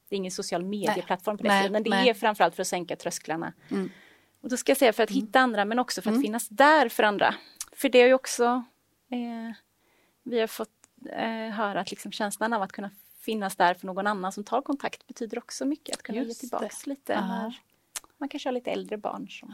det 0.09 0.15
är 0.15 0.17
ingen 0.17 0.31
social 0.31 0.63
medieplattform 0.63 1.37
på 1.37 1.43
det 1.43 1.49
sättet, 1.49 1.71
men 1.71 1.83
det 1.83 1.89
nej. 1.89 2.09
är 2.09 2.13
framförallt 2.13 2.55
för 2.55 2.61
att 2.61 2.67
sänka 2.67 2.95
trösklarna. 2.95 3.53
Mm. 3.71 3.91
Och 4.41 4.49
då 4.49 4.57
ska 4.57 4.69
jag 4.69 4.77
säga 4.77 4.93
för 4.93 5.03
att 5.03 5.09
mm. 5.09 5.21
hitta 5.21 5.39
andra 5.39 5.65
men 5.65 5.79
också 5.79 6.01
för 6.01 6.09
att 6.09 6.13
mm. 6.15 6.23
finnas 6.23 6.47
där 6.47 6.89
för 6.89 7.03
andra. 7.03 7.35
För 7.71 7.89
det 7.89 8.01
är 8.01 8.07
ju 8.07 8.13
också, 8.13 8.63
eh, 9.11 9.55
vi 10.23 10.39
har 10.39 10.47
fått 10.47 10.69
eh, 11.11 11.49
höra 11.49 11.79
att 11.79 11.91
liksom 11.91 12.11
känslan 12.11 12.53
av 12.53 12.61
att 12.61 12.71
kunna 12.71 12.91
finnas 13.19 13.55
där 13.55 13.73
för 13.73 13.87
någon 13.87 14.07
annan 14.07 14.31
som 14.31 14.43
tar 14.43 14.61
kontakt 14.61 15.07
betyder 15.07 15.37
också 15.37 15.65
mycket. 15.65 15.95
Att 15.95 16.03
kunna 16.03 16.17
Just 16.17 16.43
ge 16.43 16.49
tillbaks 16.49 16.83
det. 16.83 16.89
lite 16.89 17.21
när 17.21 17.59
man 18.17 18.29
kanske 18.29 18.49
har 18.49 18.53
lite 18.53 18.71
äldre 18.71 18.97
barn. 18.97 19.27
Som... 19.29 19.51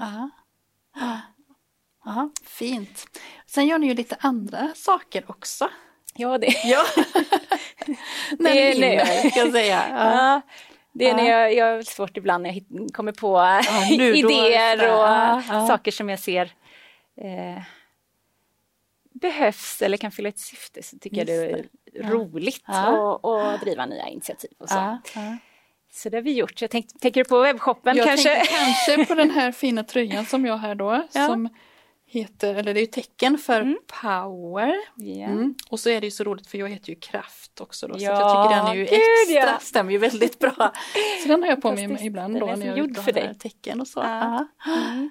Aha. 2.05 2.29
Fint. 2.45 3.19
Sen 3.45 3.67
gör 3.67 3.79
ni 3.79 3.87
ju 3.87 3.93
lite 3.93 4.17
andra 4.19 4.71
saker 4.75 5.23
också. 5.27 5.69
Ja, 6.15 6.37
det, 6.37 6.47
ja. 6.63 6.85
när 8.39 8.53
det 8.53 8.73
hinner, 8.73 9.29
ska 9.29 9.39
jag 9.39 9.51
säga. 9.51 9.83
Ja. 9.89 10.41
Det 10.97 11.05
är 11.05 11.09
ja. 11.09 11.15
när 11.15 11.29
jag, 11.29 11.53
jag 11.53 11.75
har 11.75 11.81
svårt 11.81 12.17
ibland 12.17 12.43
när 12.43 12.53
jag 12.53 12.93
kommer 12.93 13.11
på 13.11 13.37
ja, 13.37 13.89
idéer 13.91 14.77
och 14.77 15.07
ja, 15.49 15.65
saker 15.67 15.91
som 15.91 16.09
jag 16.09 16.19
ser 16.19 16.53
eh, 17.21 17.63
behövs 19.13 19.81
eller 19.81 19.97
kan 19.97 20.11
fylla 20.11 20.29
ett 20.29 20.39
syfte 20.39 20.83
så 20.83 20.97
tycker 20.97 21.17
Just 21.17 21.29
jag 21.31 21.39
det 21.39 21.99
är 21.99 22.03
det. 22.03 22.09
roligt 22.09 22.63
att 22.65 23.61
driva 23.61 23.85
nya 23.85 24.07
initiativ 24.07 24.51
och 24.57 24.69
så. 24.69 24.97
Så 25.91 26.09
det 26.09 26.17
har 26.17 26.21
vi 26.21 26.33
gjort. 26.33 26.61
Jag 26.61 26.71
tänk, 26.71 26.87
tänker 27.01 27.23
du 27.23 27.29
på 27.29 27.39
webbshoppen 27.39 27.97
jag 27.97 28.07
kanske? 28.07 28.37
Jag 28.37 28.47
kanske 28.47 29.05
på 29.05 29.15
den 29.15 29.31
här 29.31 29.51
fina 29.51 29.83
tröjan 29.83 30.25
som 30.25 30.45
jag 30.45 30.57
har 30.57 30.75
då. 30.75 31.07
Som 31.09 31.49
heter, 32.07 32.55
eller 32.55 32.73
det 32.73 32.81
är 32.81 32.85
tecken 32.85 33.37
för 33.37 33.61
mm. 33.61 33.77
power. 34.01 34.75
Yeah. 35.01 35.31
Mm. 35.31 35.55
Och 35.69 35.79
så 35.79 35.89
är 35.89 36.01
det 36.01 36.07
ju 36.07 36.11
så 36.11 36.23
roligt 36.23 36.47
för 36.47 36.57
jag 36.57 36.69
heter 36.69 36.89
ju 36.89 36.95
kraft 36.95 37.61
också 37.61 37.87
då, 37.87 37.93
ja, 37.93 37.99
så 37.99 38.05
jag 38.05 38.17
tycker 38.17 38.55
den 38.55 38.67
är 38.67 38.75
ju 38.75 38.83
extra, 38.83 39.51
ja. 39.51 39.59
stämmer 39.59 39.91
ju 39.91 39.97
väldigt 39.97 40.39
bra. 40.39 40.53
så 41.21 41.27
den 41.27 41.41
har 41.43 41.49
jag 41.49 41.61
på 41.61 41.71
mig 41.71 42.05
ibland 42.05 42.39
då 42.39 42.45
när 42.45 42.65
jag 42.65 42.77
gjord 42.77 42.97
för 42.97 43.11
dig. 43.11 43.35
tecken 43.39 43.81
och 43.81 43.87
så. 43.87 43.99
Ja. 43.99 44.47
Mm. 44.65 45.09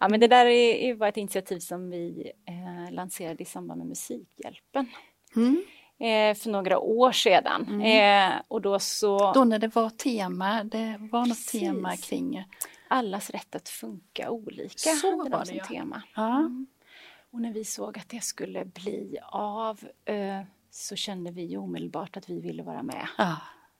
ja 0.00 0.08
men 0.08 0.20
det 0.20 0.28
där 0.28 0.46
är, 0.46 0.94
var 0.94 1.08
ett 1.08 1.16
initiativ 1.16 1.58
som 1.58 1.90
vi 1.90 2.32
eh, 2.48 2.94
lanserade 2.94 3.42
i 3.42 3.46
samband 3.46 3.78
med 3.78 3.86
Musikhjälpen. 3.88 4.86
Mm. 5.36 5.64
Eh, 6.00 6.36
för 6.36 6.50
några 6.50 6.78
år 6.78 7.12
sedan. 7.12 7.66
Mm. 7.68 8.32
Eh, 8.32 8.40
och 8.48 8.60
då 8.60 8.78
så... 8.78 9.32
Då 9.32 9.44
när 9.44 9.58
det 9.58 9.74
var 9.74 9.90
tema, 9.90 10.64
det 10.64 10.96
var 11.12 11.20
något 11.20 11.28
Precis. 11.28 11.60
tema 11.60 11.96
kring 11.96 12.44
allas 12.88 13.30
rätt 13.30 13.54
att 13.54 13.68
funka 13.68 14.30
olika. 14.30 14.90
Så 14.90 15.16
var 15.16 15.40
det 15.40 15.46
som 15.46 15.56
ja. 15.56 15.64
tema. 15.64 16.02
Ja. 16.14 16.38
Mm. 16.38 16.66
Och 17.30 17.40
när 17.40 17.52
vi 17.52 17.64
såg 17.64 17.98
att 17.98 18.08
det 18.08 18.20
skulle 18.20 18.64
bli 18.64 19.18
av 19.32 19.88
eh, 20.04 20.42
så 20.70 20.96
kände 20.96 21.30
vi 21.30 21.56
omedelbart 21.56 22.16
att 22.16 22.30
vi 22.30 22.40
ville 22.40 22.62
vara 22.62 22.82
med 22.82 23.08
ja. 23.18 23.36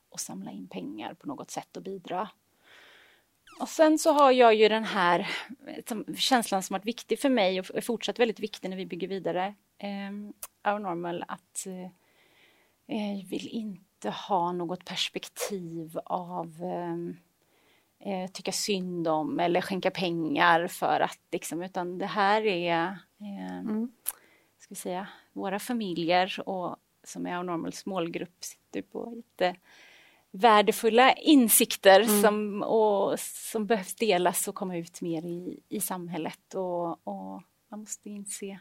och 0.08 0.20
samla 0.20 0.50
in 0.50 0.68
pengar 0.68 1.14
på 1.14 1.28
något 1.28 1.50
sätt 1.50 1.76
och 1.76 1.82
bidra. 1.82 2.28
Och 3.60 3.68
sen 3.68 3.98
så 3.98 4.12
har 4.12 4.32
jag 4.32 4.54
ju 4.54 4.68
den 4.68 4.84
här 4.84 5.30
känslan 6.16 6.62
som 6.62 6.74
varit 6.74 6.86
viktig 6.86 7.18
för 7.18 7.28
mig 7.28 7.60
och 7.60 7.70
är 7.74 7.80
fortsatt 7.80 8.18
väldigt 8.18 8.40
viktig 8.40 8.70
när 8.70 8.76
vi 8.76 8.86
bygger 8.86 9.08
vidare. 9.08 9.54
Eh, 9.78 10.72
Our 10.72 10.78
Normal 10.78 11.24
att 11.28 11.66
eh, 11.66 11.90
jag 13.18 13.26
vill 13.26 13.48
inte 13.48 14.10
ha 14.10 14.52
något 14.52 14.84
perspektiv 14.84 15.98
av 16.04 16.46
eh, 16.62 17.16
eh, 18.04 18.30
tycka 18.30 18.52
synd 18.52 19.08
om 19.08 19.40
eller 19.40 19.60
skänka 19.60 19.90
pengar 19.90 20.66
för 20.66 21.00
att 21.00 21.18
liksom, 21.32 21.62
utan 21.62 21.98
det 21.98 22.06
här 22.06 22.46
är 22.46 22.98
eh, 23.20 23.58
mm. 23.58 23.92
ska 24.58 24.66
vi 24.68 24.74
säga, 24.74 25.08
våra 25.32 25.58
familjer 25.58 26.48
och 26.48 26.76
som 27.04 27.26
är 27.26 27.36
av 27.36 27.44
Normals 27.44 27.86
målgrupp 27.86 28.44
sitter 28.44 28.82
på 28.82 29.12
lite 29.16 29.56
värdefulla 30.30 31.12
insikter 31.12 32.00
mm. 32.00 32.22
som, 32.22 32.62
och, 32.62 33.20
som 33.20 33.66
behövs 33.66 33.94
delas 33.94 34.48
och 34.48 34.54
komma 34.54 34.76
ut 34.76 35.00
mer 35.00 35.24
i, 35.24 35.60
i 35.68 35.80
samhället 35.80 36.54
och, 36.54 36.90
och 36.90 37.42
man 37.68 37.80
måste 37.80 38.10
inse 38.10 38.58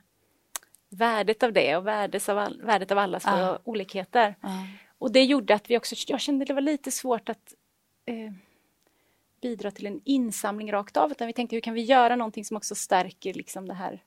värdet 0.89 1.43
av 1.43 1.53
det 1.53 1.77
och 1.77 1.87
värdet 1.87 2.29
av, 2.29 2.37
all, 2.37 2.61
värdet 2.61 2.91
av 2.91 2.97
allas 2.97 3.23
ah. 3.25 3.57
olikheter. 3.63 4.35
Ah. 4.41 4.63
Och 4.97 5.11
det 5.11 5.23
gjorde 5.23 5.55
att 5.55 5.69
vi 5.69 5.77
också, 5.77 5.95
jag 6.07 6.21
kände 6.21 6.45
det 6.45 6.53
var 6.53 6.61
lite 6.61 6.91
svårt 6.91 7.29
att 7.29 7.53
eh, 8.05 8.33
bidra 9.43 9.71
till 9.71 9.85
en 9.85 10.01
insamling 10.03 10.71
rakt 10.71 10.97
av 10.97 11.11
utan 11.11 11.27
vi 11.27 11.33
tänkte 11.33 11.55
hur 11.55 11.61
kan 11.61 11.73
vi 11.73 11.81
göra 11.81 12.15
någonting 12.15 12.45
som 12.45 12.57
också 12.57 12.75
stärker 12.75 13.33
liksom 13.33 13.67
det 13.67 13.73
här 13.73 14.03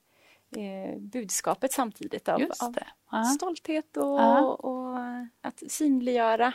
eh, 0.57 0.99
budskapet 0.99 1.72
samtidigt 1.72 2.29
av, 2.29 2.42
av 2.61 3.25
stolthet 3.25 3.96
och, 3.96 4.64
och, 4.64 4.99
att 5.40 5.62
synliggöra 5.68 6.53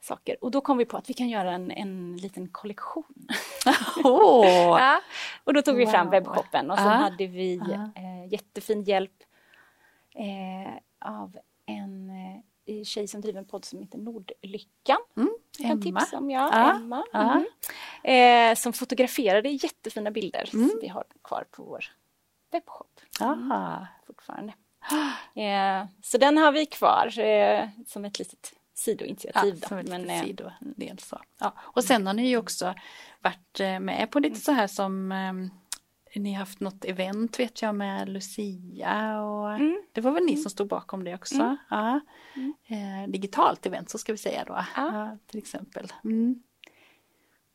saker. 0.00 0.44
Och 0.44 0.50
då 0.50 0.60
kom 0.60 0.78
vi 0.78 0.84
på 0.84 0.96
att 0.96 1.10
vi 1.10 1.14
kan 1.14 1.28
göra 1.28 1.52
en, 1.52 1.70
en 1.70 2.16
liten 2.16 2.48
kollektion. 2.48 3.28
Oh. 4.04 4.46
ja, 4.78 5.00
och 5.44 5.54
då 5.54 5.62
tog 5.62 5.76
vi 5.76 5.86
fram 5.86 6.06
wow. 6.06 6.10
webbshoppen 6.10 6.70
och 6.70 6.78
så 6.78 6.84
hade 6.84 7.26
vi 7.26 7.56
eh, 7.96 8.32
jättefin 8.32 8.82
hjälp 8.82 9.22
eh, 10.14 10.74
av 10.98 11.38
en 11.66 12.10
eh, 12.66 12.84
tjej 12.84 13.08
som 13.08 13.20
driver 13.20 13.38
en 13.38 13.44
podd 13.44 13.64
som 13.64 13.80
heter 13.80 13.98
Nordlyckan. 13.98 14.98
Mm. 15.16 15.30
Emma. 15.64 15.68
kan 15.68 15.82
tipsa 15.82 16.18
om, 16.18 16.30
ja. 16.30 16.50
Ah, 16.52 16.76
Emma. 16.76 17.04
Ah. 17.12 17.40
Mm. 18.04 18.52
Eh, 18.52 18.56
som 18.56 18.72
fotograferade 18.72 19.48
jättefina 19.48 20.10
bilder 20.10 20.50
mm. 20.52 20.68
som 20.68 20.78
vi 20.82 20.88
har 20.88 21.04
kvar 21.24 21.44
på 21.50 21.62
vår 21.62 21.84
webbshop. 22.52 23.00
Mm, 23.20 23.86
fortfarande. 24.06 24.52
Eh, 25.34 25.86
så 26.02 26.18
den 26.18 26.36
har 26.36 26.52
vi 26.52 26.66
kvar 26.66 27.18
eh, 27.18 27.68
som 27.86 28.04
ett 28.04 28.18
litet 28.18 28.52
sidoinitiativ. 28.74 29.58
Ja, 29.62 29.68
som 29.68 29.78
ett 29.78 29.88
Men, 29.88 30.10
eh, 30.10 30.22
sidodel 30.22 30.98
så. 30.98 31.20
Ja. 31.38 31.54
Och 31.58 31.84
sen 31.84 32.06
har 32.06 32.14
ni 32.14 32.28
ju 32.28 32.36
också 32.36 32.74
varit 33.20 33.60
eh, 33.60 33.80
med 33.80 34.10
på 34.10 34.18
lite 34.18 34.40
så 34.40 34.52
här 34.52 34.66
som 34.66 35.12
ehm, 35.12 35.50
ni 36.14 36.32
haft 36.32 36.60
något 36.60 36.84
event 36.84 37.38
vet 37.38 37.62
jag 37.62 37.74
med 37.74 38.08
Lucia 38.08 39.22
och 39.22 39.52
mm. 39.52 39.82
det 39.92 40.00
var 40.00 40.10
väl 40.10 40.24
ni 40.24 40.32
mm. 40.32 40.42
som 40.42 40.50
stod 40.50 40.68
bakom 40.68 41.04
det 41.04 41.14
också? 41.14 41.34
Mm. 41.34 41.56
Ja. 41.70 42.00
Mm. 42.36 42.54
Eh, 42.66 43.10
digitalt 43.10 43.66
event 43.66 43.90
så 43.90 43.98
ska 43.98 44.12
vi 44.12 44.18
säga 44.18 44.44
då, 44.46 44.64
ja. 44.76 45.16
till 45.26 45.38
exempel. 45.38 45.92
Mm. 46.04 46.42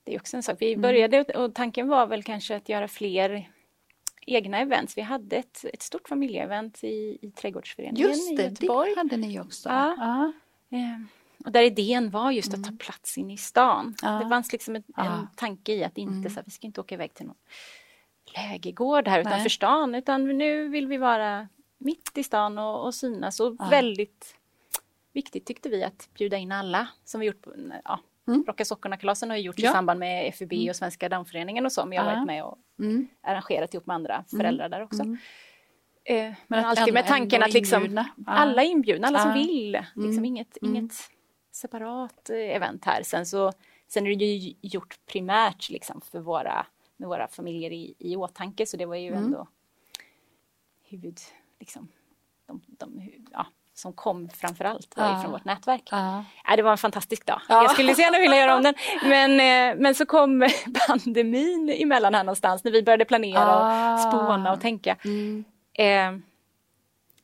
Det 0.03 0.15
är 0.15 0.19
också 0.19 0.37
en 0.37 0.43
sak, 0.43 0.57
vi 0.59 0.77
började 0.77 1.21
och 1.23 1.53
tanken 1.53 1.87
var 1.87 2.07
väl 2.07 2.23
kanske 2.23 2.55
att 2.55 2.69
göra 2.69 2.87
fler 2.87 3.51
egna 4.25 4.59
events. 4.59 4.97
Vi 4.97 5.01
hade 5.01 5.35
ett, 5.35 5.65
ett 5.73 5.81
stort 5.81 6.07
familjeevent 6.07 6.83
i, 6.83 7.17
i 7.21 7.31
Trädgårdsföreningen 7.31 8.09
just 8.09 8.37
det, 8.37 8.43
i 8.43 8.45
Göteborg. 8.45 8.89
det 8.89 8.99
hade 8.99 9.17
ni 9.17 9.39
också. 9.39 9.69
Ja. 9.69 10.33
Eh, 10.69 11.05
och 11.45 11.51
där 11.51 11.63
idén 11.63 12.09
var 12.09 12.31
just 12.31 12.53
att 12.53 12.63
ta 12.63 12.71
plats 12.79 13.17
inne 13.17 13.33
i 13.33 13.37
stan. 13.37 13.95
Det 14.01 14.29
fanns 14.29 14.51
liksom 14.51 14.75
en, 14.75 14.83
en 14.97 15.27
tanke 15.35 15.73
i 15.73 15.83
att 15.83 15.97
inte, 15.97 16.29
så 16.29 16.35
här, 16.35 16.43
vi 16.45 16.51
ska 16.51 16.67
inte 16.67 16.81
åka 16.81 16.95
iväg 16.95 17.13
till 17.13 17.25
någon 17.25 17.35
lägergård 18.25 19.07
här 19.07 19.19
utanför 19.19 19.49
stan 19.49 19.95
utan 19.95 20.37
nu 20.37 20.67
vill 20.67 20.87
vi 20.87 20.97
vara 20.97 21.47
mitt 21.77 22.17
i 22.17 22.23
stan 22.23 22.57
och, 22.57 22.85
och 22.85 22.95
synas 22.95 23.39
och 23.39 23.55
ja. 23.59 23.67
väldigt 23.69 24.35
viktigt 25.13 25.45
tyckte 25.45 25.69
vi 25.69 25.83
att 25.83 26.09
bjuda 26.13 26.37
in 26.37 26.51
alla 26.51 26.87
som 27.03 27.19
vi 27.19 27.27
gjort 27.27 27.41
på, 27.41 27.53
ja, 27.83 27.99
mm. 28.27 28.43
Rocka 28.47 28.65
sockorna-kalasen 28.65 29.29
har 29.29 29.37
gjorts 29.37 29.59
ja. 29.59 29.69
i 29.69 29.73
samband 29.73 29.99
med 29.99 30.35
FUB 30.35 30.53
mm. 30.53 30.69
och 30.69 30.75
Svenska 30.75 31.09
Downföreningen 31.09 31.65
och 31.65 31.71
så 31.71 31.85
men 31.85 31.95
jag 31.95 32.03
har 32.03 32.15
varit 32.15 32.27
med 32.27 32.43
och 32.43 32.57
mm. 32.79 33.07
arrangerat 33.21 33.73
ihop 33.73 33.85
med 33.85 33.95
andra 33.95 34.13
mm. 34.13 34.25
föräldrar 34.25 34.69
där 34.69 34.83
också. 34.83 35.01
Mm. 35.01 35.17
Eh, 36.05 36.33
men, 36.47 36.65
alltid 36.65 36.93
med 36.93 37.07
tanken 37.07 37.43
att 37.43 37.53
liksom 37.53 38.05
alla 38.25 38.63
är 38.63 38.67
inbjudna, 38.67 39.07
alla 39.07 39.19
som 39.19 39.33
vill. 39.33 39.71
Liksom 39.71 40.11
mm. 40.11 40.25
inget, 40.25 40.57
inget 40.57 40.93
separat 41.51 42.29
eh, 42.29 42.55
event 42.55 42.85
här. 42.85 43.03
Sen 43.03 43.25
så 43.25 43.51
sen 43.87 44.07
är 44.07 44.15
det 44.15 44.25
ju 44.25 44.53
gjort 44.61 44.95
primärt 45.05 45.69
liksom 45.69 46.01
för 46.01 46.19
våra 46.19 46.65
med 46.97 47.09
våra 47.09 47.27
familjer 47.27 47.71
i, 47.71 47.95
i 47.99 48.15
åtanke 48.15 48.65
så 48.65 48.77
det 48.77 48.85
var 48.85 48.95
ju 48.95 49.07
mm. 49.07 49.23
ändå 49.23 49.47
huvud, 50.89 51.19
liksom, 51.59 51.87
de, 52.47 52.61
de, 52.67 53.11
ja, 53.31 53.45
som 53.73 53.93
kom 53.93 54.29
framförallt 54.29 54.97
var 54.97 55.05
ja. 55.05 55.21
från 55.21 55.31
vårt 55.31 55.45
nätverk. 55.45 55.89
Ja. 55.91 56.25
Ja, 56.45 56.55
det 56.55 56.61
var 56.61 56.71
en 56.71 56.77
fantastisk 56.77 57.25
dag. 57.25 57.41
Ja. 57.49 57.63
Jag 57.63 57.71
skulle 57.71 57.95
så 57.95 58.01
gärna 58.01 58.19
vilja 58.19 58.37
göra 58.37 58.55
om 58.55 58.63
den. 58.63 58.73
Men, 59.03 59.31
eh, 59.31 59.81
men 59.81 59.95
så 59.95 60.05
kom 60.05 60.49
pandemin 60.87 61.69
emellan 61.69 62.15
här 62.15 62.23
någonstans 62.23 62.63
när 62.63 62.71
vi 62.71 62.83
började 62.83 63.05
planera 63.05 63.93
och 63.93 63.99
spåna 63.99 64.53
och 64.53 64.61
tänka. 64.61 64.97
Mm. 65.05 65.45
Eh, 65.73 66.21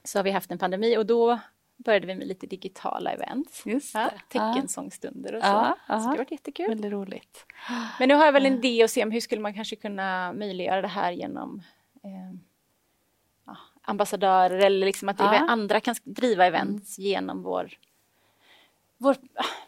så 0.03 0.19
har 0.19 0.23
vi 0.23 0.31
haft 0.31 0.51
en 0.51 0.57
pandemi 0.57 0.97
och 0.97 1.05
då 1.05 1.39
började 1.86 2.08
vi 2.08 2.15
med 2.15 2.28
lite 2.28 2.48
digitala 2.48 3.12
events. 3.12 3.65
Just 3.65 3.94
ja, 3.94 4.12
teckensångstunder 4.30 5.36
och 5.36 5.41
så. 5.41 5.48
Ja, 5.48 5.78
så 5.88 5.94
det 5.94 6.02
har 6.02 6.17
varit 6.17 6.32
jättekul. 6.32 6.67
Väldigt 6.67 6.91
roligt. 6.91 7.46
Men 8.00 8.10
nu 8.10 8.15
har 8.15 8.26
jag 8.26 8.32
väl 8.32 8.46
en 8.46 8.54
idé 8.54 8.84
att 8.84 8.91
se 8.91 9.04
om 9.04 9.12
hur 9.12 9.20
skulle 9.20 9.41
man 9.41 9.54
kanske 9.54 9.76
kunna 9.76 10.34
möjliggöra 10.34 10.82
det 10.82 10.88
här 10.88 11.12
genom 11.12 11.62
eh, 12.04 12.39
ja, 13.46 13.58
ambassadörer 13.82 14.65
eller 14.65 14.86
liksom 14.86 15.10
att 15.10 15.20
ja. 15.20 15.26
andra 15.26 15.80
kan 15.80 15.96
driva 16.04 16.46
events 16.46 16.98
mm. 16.98 17.08
genom 17.08 17.44
vår 17.44 17.72
vår 19.02 19.16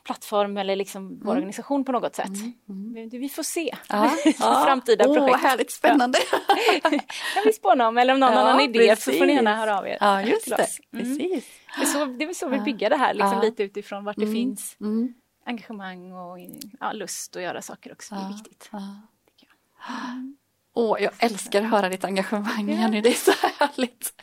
plattform 0.04 0.58
eller 0.58 0.76
liksom 0.76 1.08
mm. 1.08 1.20
vår 1.24 1.36
organisation 1.36 1.86
på 1.86 1.92
något 1.92 2.16
sätt. 2.16 2.28
Mm. 2.28 2.54
Mm. 2.70 3.10
Vi 3.10 3.30
får 3.30 3.44
se. 3.44 3.76
Ja, 3.90 4.12
ja. 4.26 4.64
Framtida 4.66 5.08
oh, 5.08 5.14
projekt. 5.14 5.44
Härligt 5.44 5.72
spännande! 5.72 6.20
kan 7.34 7.44
vi 7.46 7.54
spåna 7.54 7.88
om 7.88 7.98
eller 7.98 8.14
om 8.14 8.20
någon 8.20 8.34
ja, 8.34 8.52
någon 8.52 8.62
idé 8.62 8.80
precis. 8.80 9.04
så 9.04 9.12
får 9.12 9.26
ni 9.26 9.34
gärna 9.34 9.56
höra 9.56 9.78
av 9.78 9.88
er. 9.88 9.98
Ja, 10.00 10.22
just 10.22 10.50
det. 10.50 10.68
Mm. 10.94 11.06
Precis. 11.06 11.46
Det, 11.78 11.82
är 11.82 11.86
så, 11.86 12.06
det 12.06 12.24
är 12.24 12.34
så 12.34 12.48
vi 12.48 12.60
bygger 12.60 12.90
det 12.90 12.96
här, 12.96 13.14
liksom 13.14 13.42
lite 13.42 13.64
utifrån 13.64 14.04
vart 14.06 14.16
det 14.16 14.24
mm. 14.24 14.34
finns 14.34 14.78
mm. 14.82 15.14
engagemang 15.46 16.12
och 16.12 16.38
ja, 16.80 16.92
lust 16.92 17.36
att 17.36 17.42
göra 17.42 17.62
saker 17.62 17.92
också. 17.92 18.16
Det 18.16 18.22
är 18.22 18.34
viktigt. 18.34 18.70
Åh, 20.76 20.94
oh, 20.94 21.04
jag 21.04 21.12
älskar 21.20 21.62
att 21.62 21.70
höra 21.70 21.90
ditt 21.90 22.06
engagemang 22.06 22.70
Jenny, 22.70 23.02
det 23.02 23.10
är 23.10 23.14
så 23.14 23.32
härligt. 23.60 24.22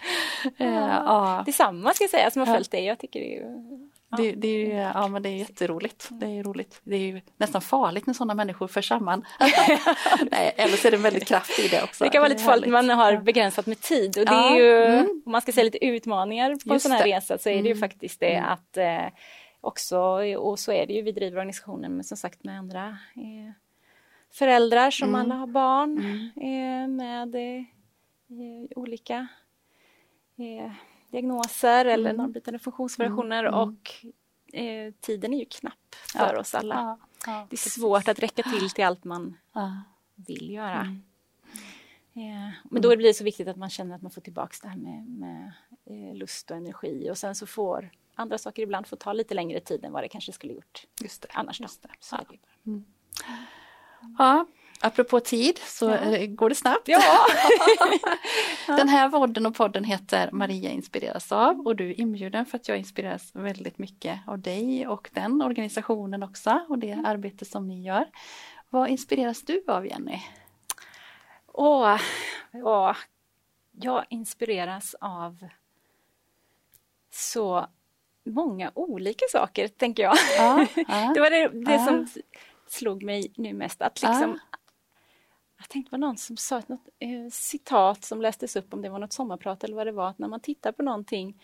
ja. 0.56 1.04
ja. 1.04 1.42
Detsamma 1.46 1.94
ska 1.94 2.04
jag 2.04 2.10
säga 2.10 2.30
som 2.30 2.40
har 2.40 2.54
följt 2.54 2.70
dig. 2.70 2.84
Jag 2.84 2.98
tycker 2.98 3.20
det 3.20 3.36
är 3.36 3.89
det, 4.16 4.32
det, 4.32 4.72
är, 4.72 4.92
ja, 4.94 5.08
men 5.08 5.22
det 5.22 5.28
är 5.28 5.36
jätteroligt. 5.36 6.08
Det 6.10 6.26
är 6.26 6.42
roligt. 6.42 6.80
Det 6.84 6.96
är 6.96 7.22
nästan 7.36 7.60
farligt 7.60 8.06
när 8.06 8.14
sådana 8.14 8.34
människor 8.34 8.68
förs 8.68 8.88
samman. 8.88 9.24
Nej, 10.30 10.54
eller 10.56 10.76
så 10.76 10.86
är 10.88 10.90
det 10.90 10.96
väldigt 10.96 11.28
kraft 11.28 11.58
i 11.58 11.68
det 11.68 11.82
också. 11.82 12.04
Det 12.04 12.10
kan 12.10 12.20
vara 12.20 12.28
lite 12.28 12.44
farligt 12.44 12.64
när 12.64 12.82
man 12.82 12.88
har 12.98 13.16
begränsat 13.16 13.66
med 13.66 13.80
tid 13.80 14.18
och 14.18 14.26
det 14.26 14.32
ja. 14.32 14.50
är 14.50 14.58
ju, 14.58 14.84
mm. 14.84 15.22
om 15.26 15.32
man 15.32 15.40
ska 15.40 15.52
säga 15.52 15.64
lite 15.64 15.84
utmaningar 15.84 16.56
på 16.68 16.74
en 16.74 16.80
sån 16.80 16.92
här 16.92 17.04
det. 17.04 17.16
resa 17.16 17.38
så 17.38 17.48
är 17.48 17.62
det 17.62 17.68
ju 17.68 17.74
mm. 17.74 17.80
faktiskt 17.80 18.20
det 18.20 18.34
mm. 18.34 18.50
att 18.50 18.76
eh, 18.76 19.18
också, 19.60 19.98
och 20.36 20.58
så 20.58 20.72
är 20.72 20.86
det 20.86 20.92
ju, 20.92 21.02
vi 21.02 21.12
driver 21.12 21.36
organisationen 21.36 21.96
med 21.96 22.06
som 22.06 22.16
sagt 22.16 22.44
med 22.44 22.58
andra 22.58 22.88
eh, 23.14 23.52
föräldrar 24.32 24.90
som 24.90 25.08
mm. 25.08 25.20
alla 25.20 25.34
har 25.34 25.46
barn 25.46 25.98
mm. 25.98 26.30
eh, 26.36 26.88
med 26.88 27.34
eh, 27.34 27.64
olika 28.76 29.28
eh, 30.38 30.72
diagnoser 31.10 31.84
mm. 31.84 31.94
eller 31.94 32.12
normbrytande 32.12 32.58
funktionsvariationer 32.58 33.44
mm. 33.44 33.54
och 33.54 33.90
eh, 34.52 34.92
tiden 35.00 35.34
är 35.34 35.38
ju 35.38 35.44
knapp 35.44 35.94
för 36.12 36.34
ja. 36.34 36.40
oss 36.40 36.54
alla. 36.54 36.98
Ja. 37.26 37.46
Det 37.50 37.56
är 37.56 37.70
svårt 37.70 38.08
att 38.08 38.18
räcka 38.18 38.42
till 38.42 38.70
till 38.70 38.84
allt 38.84 39.04
man 39.04 39.36
vill 40.14 40.50
göra. 40.50 40.80
Mm. 40.80 41.02
Eh, 42.14 42.50
men 42.70 42.82
då 42.82 42.96
blir 42.96 43.06
det 43.06 43.14
så 43.14 43.24
viktigt 43.24 43.48
att 43.48 43.56
man 43.56 43.70
känner 43.70 43.94
att 43.94 44.02
man 44.02 44.10
får 44.10 44.20
tillbaka 44.20 44.56
det 44.62 44.68
här 44.68 44.76
med, 44.76 45.08
med 45.08 45.52
eh, 45.84 46.14
lust 46.16 46.50
och 46.50 46.56
energi 46.56 47.10
och 47.10 47.18
sen 47.18 47.34
så 47.34 47.46
får 47.46 47.90
andra 48.14 48.38
saker 48.38 48.62
ibland 48.62 48.86
få 48.86 48.96
ta 48.96 49.12
lite 49.12 49.34
längre 49.34 49.60
tid 49.60 49.84
än 49.84 49.92
vad 49.92 50.02
det 50.02 50.08
kanske 50.08 50.32
skulle 50.32 50.52
gjort 50.52 50.86
Just 51.00 51.22
det. 51.22 51.28
annars. 51.32 51.60
Just 51.60 51.82
det. 51.82 51.88
Så 52.00 52.16
ja. 52.28 52.36
Mm. 52.66 52.84
ja, 54.18 54.46
Apropå 54.82 55.20
tid 55.20 55.58
så 55.58 55.90
ja. 55.90 56.26
går 56.28 56.48
det 56.48 56.54
snabbt. 56.54 56.88
Ja. 56.88 57.26
Den 58.76 58.88
här 58.88 59.08
podden 59.10 59.46
och 59.46 59.54
podden 59.54 59.84
heter 59.84 60.30
Maria 60.32 60.70
inspireras 60.70 61.32
av 61.32 61.60
och 61.60 61.76
du 61.76 61.90
är 61.90 62.00
inbjuden 62.00 62.46
för 62.46 62.58
att 62.58 62.68
jag 62.68 62.78
inspireras 62.78 63.30
väldigt 63.34 63.78
mycket 63.78 64.20
av 64.26 64.38
dig 64.38 64.86
och 64.86 65.10
den 65.12 65.42
organisationen 65.42 66.22
också 66.22 66.60
och 66.68 66.78
det 66.78 66.90
mm. 66.90 67.04
arbete 67.04 67.44
som 67.44 67.68
ni 67.68 67.82
gör. 67.82 68.04
Vad 68.70 68.88
inspireras 68.88 69.42
du 69.42 69.64
av 69.68 69.86
Jenny? 69.86 70.20
Åh, 71.46 72.00
åh, 72.52 72.96
jag 73.70 74.04
inspireras 74.08 74.94
av 75.00 75.46
så 77.10 77.66
många 78.24 78.72
olika 78.74 79.24
saker, 79.32 79.68
tänker 79.68 80.02
jag. 80.02 80.16
Ja, 80.36 80.66
ja, 80.88 81.12
det 81.14 81.20
var 81.20 81.30
det, 81.30 81.48
det 81.48 81.72
ja. 81.72 81.84
som 81.84 82.08
slog 82.66 83.02
mig 83.02 83.32
nu 83.36 83.52
mest, 83.54 83.82
att 83.82 84.02
liksom 84.02 84.38
jag 85.60 85.68
tänkte 85.68 85.90
på 85.90 85.96
någon 85.96 86.16
som 86.16 86.36
sa 86.36 86.58
ett 86.58 86.68
något, 86.68 86.88
eh, 86.98 87.30
citat 87.30 88.04
som 88.04 88.22
lästes 88.22 88.56
upp 88.56 88.74
om 88.74 88.82
det 88.82 88.88
var 88.88 88.98
något 88.98 89.12
sommarprat 89.12 89.64
eller 89.64 89.76
vad 89.76 89.86
det 89.86 89.92
var, 89.92 90.08
att 90.08 90.18
när 90.18 90.28
man 90.28 90.40
tittar 90.40 90.72
på 90.72 90.82
någonting 90.82 91.42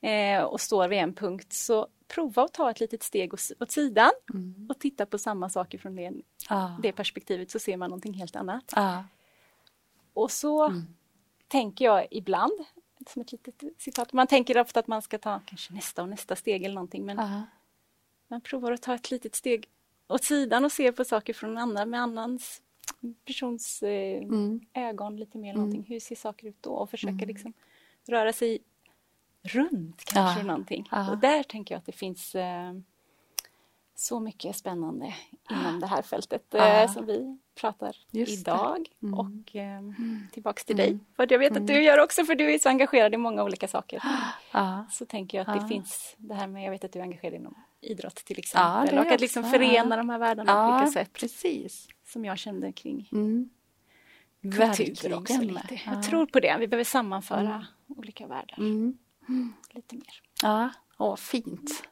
eh, 0.00 0.42
och 0.42 0.60
står 0.60 0.88
vid 0.88 0.98
en 0.98 1.14
punkt 1.14 1.52
så 1.52 1.88
prova 2.08 2.42
att 2.42 2.52
ta 2.52 2.70
ett 2.70 2.80
litet 2.80 3.02
steg 3.02 3.34
åt, 3.34 3.70
sidan 3.70 4.10
mm. 4.34 4.66
och 4.68 4.78
titta 4.78 5.06
på 5.06 5.18
samma 5.18 5.50
saker 5.50 5.78
från 5.78 5.96
det, 5.96 6.12
ah. 6.48 6.68
det 6.82 6.92
perspektivet 6.92 7.50
så 7.50 7.58
ser 7.58 7.76
man 7.76 7.90
någonting 7.90 8.14
helt 8.14 8.36
annat. 8.36 8.72
Ah. 8.76 9.02
Och 10.14 10.30
så 10.30 10.64
mm. 10.64 10.86
tänker 11.48 11.84
jag 11.84 12.06
ibland, 12.10 12.64
som 13.06 13.22
ett 13.22 13.32
litet 13.32 13.62
citat, 13.78 14.12
man 14.12 14.26
tänker 14.26 14.58
ofta 14.58 14.80
att 14.80 14.86
man 14.86 15.02
ska 15.02 15.18
ta 15.18 15.40
kanske 15.46 15.74
nästa 15.74 16.02
och 16.02 16.08
nästa 16.08 16.36
steg 16.36 16.64
eller 16.64 16.74
någonting 16.74 17.06
men 17.06 17.18
ah. 17.18 17.42
man 18.28 18.40
provar 18.40 18.72
att 18.72 18.82
ta 18.82 18.94
ett 18.94 19.10
litet 19.10 19.34
steg 19.34 19.68
åt 20.08 20.24
sidan 20.24 20.64
och 20.64 20.72
se 20.72 20.92
på 20.92 21.04
saker 21.04 21.32
från 21.32 21.58
annan, 21.58 21.90
med 21.90 22.00
annans 22.02 22.62
persons 23.24 23.82
eh, 23.82 24.22
mm. 24.22 24.60
ögon 24.74 25.16
lite 25.16 25.38
mer. 25.38 25.54
Någonting. 25.54 25.80
Mm. 25.80 25.88
Hur 25.88 26.00
ser 26.00 26.16
saker 26.16 26.46
ut 26.46 26.62
då? 26.62 26.70
Och 26.70 26.90
försöka 26.90 27.12
mm. 27.12 27.28
liksom 27.28 27.52
röra 28.06 28.32
sig 28.32 28.58
runt 29.42 30.04
kanske 30.04 30.40
ja. 30.40 30.46
någonting. 30.46 30.88
Ja. 30.90 31.10
Och 31.10 31.18
där 31.18 31.42
tänker 31.42 31.74
jag 31.74 31.78
att 31.78 31.86
det 31.86 31.92
finns 31.92 32.34
eh, 32.34 32.72
så 33.94 34.20
mycket 34.20 34.56
spännande 34.56 35.14
inom 35.50 35.80
det 35.80 35.86
här 35.86 36.02
fältet 36.02 36.54
eh, 36.54 36.92
som 36.92 37.06
vi 37.06 37.38
pratar 37.54 37.96
Just 38.10 38.40
idag. 38.40 38.88
Mm. 39.02 39.18
Och 39.18 39.56
eh, 39.56 39.82
tillbaks 40.32 40.64
till 40.64 40.76
dig, 40.76 40.98
för 41.16 41.26
jag 41.30 41.38
vet 41.38 41.56
att 41.56 41.66
du 41.66 41.82
gör 41.82 41.98
också, 41.98 42.24
för 42.24 42.34
du 42.34 42.54
är 42.54 42.58
så 42.58 42.68
engagerad 42.68 43.14
i 43.14 43.16
många 43.16 43.44
olika 43.44 43.68
saker. 43.68 44.02
Så 44.90 45.06
tänker 45.06 45.38
jag 45.38 45.48
att 45.48 45.60
det 45.62 45.68
finns 45.68 46.14
det 46.18 46.34
här 46.34 46.46
med, 46.46 46.64
jag 46.64 46.70
vet 46.70 46.84
att 46.84 46.92
du 46.92 46.98
är 46.98 47.02
engagerad 47.02 47.34
inom 47.34 47.54
idrott 47.80 48.14
till 48.14 48.38
exempel. 48.38 48.94
Ja, 48.94 49.00
och 49.00 49.12
att 49.12 49.20
liksom 49.20 49.44
förena 49.44 49.96
de 49.96 50.08
här 50.08 50.18
världarna 50.18 50.52
ja, 50.52 50.68
på 50.68 50.74
olika 50.74 50.92
sätt. 50.92 51.12
Precis. 51.12 51.88
Som 52.04 52.24
jag 52.24 52.38
kände 52.38 52.72
kring 52.72 53.08
mm. 53.12 53.50
kultur 54.42 55.14
också. 55.14 55.40
Lite. 55.40 55.60
Ja. 55.70 55.92
Jag 55.92 56.02
tror 56.02 56.26
på 56.26 56.40
det, 56.40 56.56
vi 56.60 56.68
behöver 56.68 56.84
sammanföra 56.84 57.40
mm. 57.40 57.64
olika 57.88 58.26
världar. 58.26 58.58
Mm. 58.58 58.98
Lite 59.74 59.94
mer. 59.94 60.22
Ja, 60.42 60.70
Åh, 60.98 61.16
fint. 61.16 61.82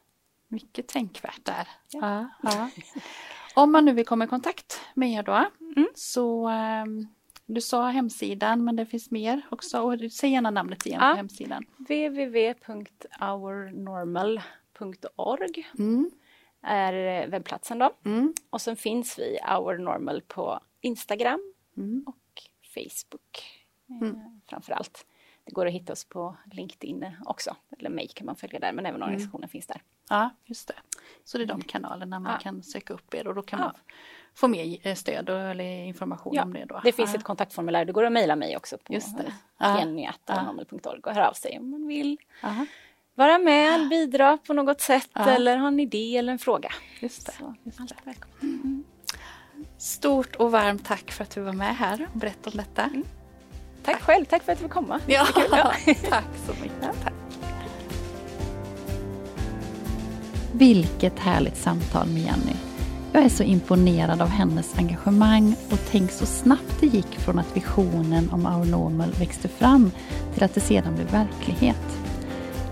Mycket 0.47 0.87
tänkvärt 0.87 1.45
där. 1.45 1.67
Ja. 1.91 2.29
Ja, 2.43 2.69
Om 3.55 3.71
man 3.71 3.85
nu 3.85 3.93
vill 3.93 4.05
komma 4.05 4.25
i 4.25 4.27
kontakt 4.27 4.81
med 4.93 5.11
er 5.11 5.23
då, 5.23 5.45
mm. 5.75 5.87
så 5.95 6.49
um, 6.49 7.07
du 7.45 7.61
sa 7.61 7.89
hemsidan 7.89 8.63
men 8.63 8.75
det 8.75 8.85
finns 8.85 9.11
mer 9.11 9.41
också. 9.49 9.81
Och 9.81 10.11
säg 10.11 10.31
gärna 10.31 10.49
namnet 10.49 10.85
igen 10.85 10.99
på 10.99 11.05
hemsidan. 11.05 11.65
www.ournormal.com 11.77 14.64
org 15.15 15.67
mm. 15.79 16.11
är 16.61 17.27
webbplatsen 17.27 17.79
då. 17.79 17.91
Mm. 18.05 18.33
Och 18.49 18.61
sen 18.61 18.75
finns 18.75 19.19
vi 19.19 19.39
Our 19.57 19.77
Normal 19.77 20.21
på 20.27 20.59
Instagram 20.81 21.53
mm. 21.77 22.03
och 22.07 22.43
Facebook 22.73 23.63
eh, 23.89 24.07
mm. 24.07 24.41
framför 24.49 24.73
allt. 24.73 25.05
Det 25.45 25.51
går 25.51 25.65
att 25.65 25.73
hitta 25.73 25.93
oss 25.93 26.05
på 26.05 26.37
LinkedIn 26.51 27.05
också, 27.25 27.55
eller 27.77 27.89
mig 27.89 28.07
kan 28.07 28.25
man 28.25 28.35
följa 28.35 28.59
där, 28.59 28.71
men 28.71 28.85
även 28.85 29.01
mm. 29.01 29.07
organisationen 29.07 29.49
finns 29.49 29.67
där. 29.67 29.81
Ja, 30.09 30.29
just 30.45 30.67
det. 30.67 30.73
Så 31.23 31.37
det 31.37 31.43
är 31.43 31.47
de 31.47 31.53
mm. 31.53 31.67
kanalerna 31.67 32.19
man 32.19 32.31
ja. 32.31 32.39
kan 32.39 32.63
söka 32.63 32.93
upp 32.93 33.13
er 33.13 33.27
och 33.27 33.35
då 33.35 33.41
kan 33.41 33.59
ja. 33.59 33.65
man 33.65 33.75
få 34.33 34.47
mer 34.47 34.87
eh, 34.87 34.95
stöd 34.95 35.29
eller 35.29 35.63
information 35.63 36.33
ja, 36.33 36.43
om 36.43 36.53
det 36.53 36.65
då. 36.65 36.81
Det 36.83 36.91
finns 36.91 37.13
ja. 37.13 37.17
ett 37.17 37.23
kontaktformulär, 37.23 37.85
det 37.85 37.91
går 37.91 38.03
att 38.03 38.11
mejla 38.11 38.35
mig 38.35 38.57
också 38.57 38.77
på 38.77 38.93
jenny.normal.org 38.93 40.99
och 41.03 41.13
höra 41.13 41.29
av 41.29 41.33
sig 41.33 41.59
om 41.59 41.69
man 41.69 41.87
vill. 41.87 42.17
Aha 42.43 42.65
vara 43.15 43.37
med, 43.37 43.89
bidra 43.89 44.37
på 44.37 44.53
något 44.53 44.81
sätt 44.81 45.09
ja. 45.13 45.29
eller 45.29 45.57
ha 45.57 45.67
en 45.67 45.79
idé 45.79 46.17
eller 46.17 46.33
en 46.33 46.39
fråga. 46.39 46.69
Just 46.99 47.25
det. 47.25 47.31
Så, 47.39 47.55
just 47.63 47.79
det. 47.79 48.13
Mm. 48.41 48.83
Stort 49.77 50.35
och 50.35 50.51
varmt 50.51 50.85
tack 50.85 51.11
för 51.11 51.23
att 51.23 51.29
du 51.29 51.41
var 51.41 51.53
med 51.53 51.75
här 51.75 52.07
och 52.13 52.19
berättade 52.19 52.57
om 52.57 52.57
detta. 52.57 52.83
Mm. 52.83 53.03
Tack, 53.83 53.95
tack, 53.95 54.01
själv, 54.01 54.25
tack 54.25 54.43
för 54.43 54.51
att 54.51 54.57
du 54.57 54.63
fick 54.63 54.71
komma. 54.71 54.99
Ja, 55.07 55.27
ja. 55.51 55.73
tack 56.09 56.25
så 56.45 56.53
mycket. 56.61 56.77
Ja. 56.81 56.89
Tack. 57.03 57.13
Vilket 60.53 61.19
härligt 61.19 61.57
samtal 61.57 62.07
med 62.07 62.21
Jenny. 62.21 62.55
Jag 63.13 63.23
är 63.23 63.29
så 63.29 63.43
imponerad 63.43 64.21
av 64.21 64.27
hennes 64.27 64.77
engagemang 64.77 65.55
och 65.71 65.79
tänk 65.91 66.11
så 66.11 66.25
snabbt 66.25 66.79
det 66.79 66.87
gick 66.87 67.19
från 67.19 67.39
att 67.39 67.57
visionen 67.57 68.29
om 68.31 68.45
Our 68.45 68.65
Normal 68.65 69.11
växte 69.11 69.47
fram 69.47 69.91
till 70.33 70.43
att 70.43 70.53
det 70.53 70.61
sedan 70.61 70.95
blev 70.95 71.11
verklighet. 71.11 72.04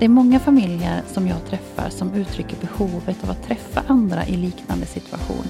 Det 0.04 0.08
är 0.08 0.10
många 0.10 0.39
familjer 0.39 1.02
som 1.08 1.28
jag 1.28 1.46
träffar 1.46 1.89
som 1.89 2.13
uttrycker 2.13 2.58
behovet 2.62 3.24
av 3.24 3.30
att 3.30 3.44
träffa 3.44 3.84
andra 3.88 4.26
i 4.26 4.38
liknande 4.38 4.86
situation. 4.86 5.46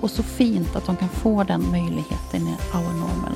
Och 0.00 0.10
så 0.10 0.22
fint 0.22 0.76
att 0.76 0.86
de 0.86 0.96
kan 0.96 1.08
få 1.08 1.44
den 1.44 1.70
möjligheten 1.70 2.40
i 2.48 2.56
Our 2.74 2.92
Normal. 2.92 3.32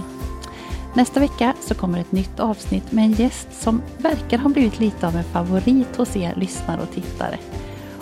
Nästa 0.94 1.20
vecka 1.20 1.54
så 1.60 1.74
kommer 1.74 1.98
ett 1.98 2.12
nytt 2.12 2.40
avsnitt 2.40 2.92
med 2.92 3.04
en 3.04 3.12
gäst 3.12 3.48
som 3.52 3.82
verkar 3.98 4.38
ha 4.38 4.48
blivit 4.48 4.80
lite 4.80 5.06
av 5.06 5.16
en 5.16 5.24
favorit 5.24 5.96
hos 5.96 6.16
er 6.16 6.34
lyssnare 6.36 6.80
och 6.82 6.90
tittare. 6.90 7.38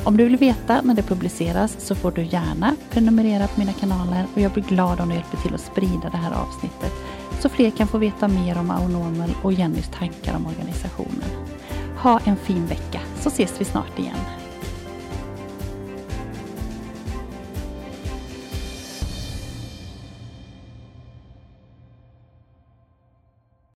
Om 0.05 0.17
du 0.17 0.25
vill 0.25 0.37
veta 0.37 0.83
när 0.83 0.95
det 0.95 1.03
publiceras 1.03 1.77
så 1.79 1.95
får 1.95 2.11
du 2.11 2.23
gärna 2.23 2.77
prenumerera 2.91 3.47
på 3.47 3.61
mina 3.61 3.73
kanaler 3.73 4.27
och 4.35 4.41
jag 4.41 4.53
blir 4.53 4.65
glad 4.65 5.01
om 5.01 5.09
du 5.09 5.15
hjälper 5.15 5.37
till 5.37 5.55
att 5.55 5.61
sprida 5.61 6.11
det 6.11 6.17
här 6.17 6.33
avsnittet 6.33 6.93
så 7.41 7.49
fler 7.49 7.71
kan 7.71 7.89
få 7.89 7.99
veta 7.99 8.29
mer 8.29 8.59
om 8.59 8.71
Our 8.71 8.89
Normal 8.89 9.35
och 9.43 9.53
Jennys 9.53 9.89
tankar 9.99 10.37
om 10.37 10.47
organisationen. 10.47 11.54
Ha 12.05 12.21
en 12.25 12.37
fin 12.37 12.67
vecka 12.67 13.01
så 13.17 13.31
ses 13.31 13.61
vi 13.61 13.65
snart 13.65 13.99
igen. 13.99 14.44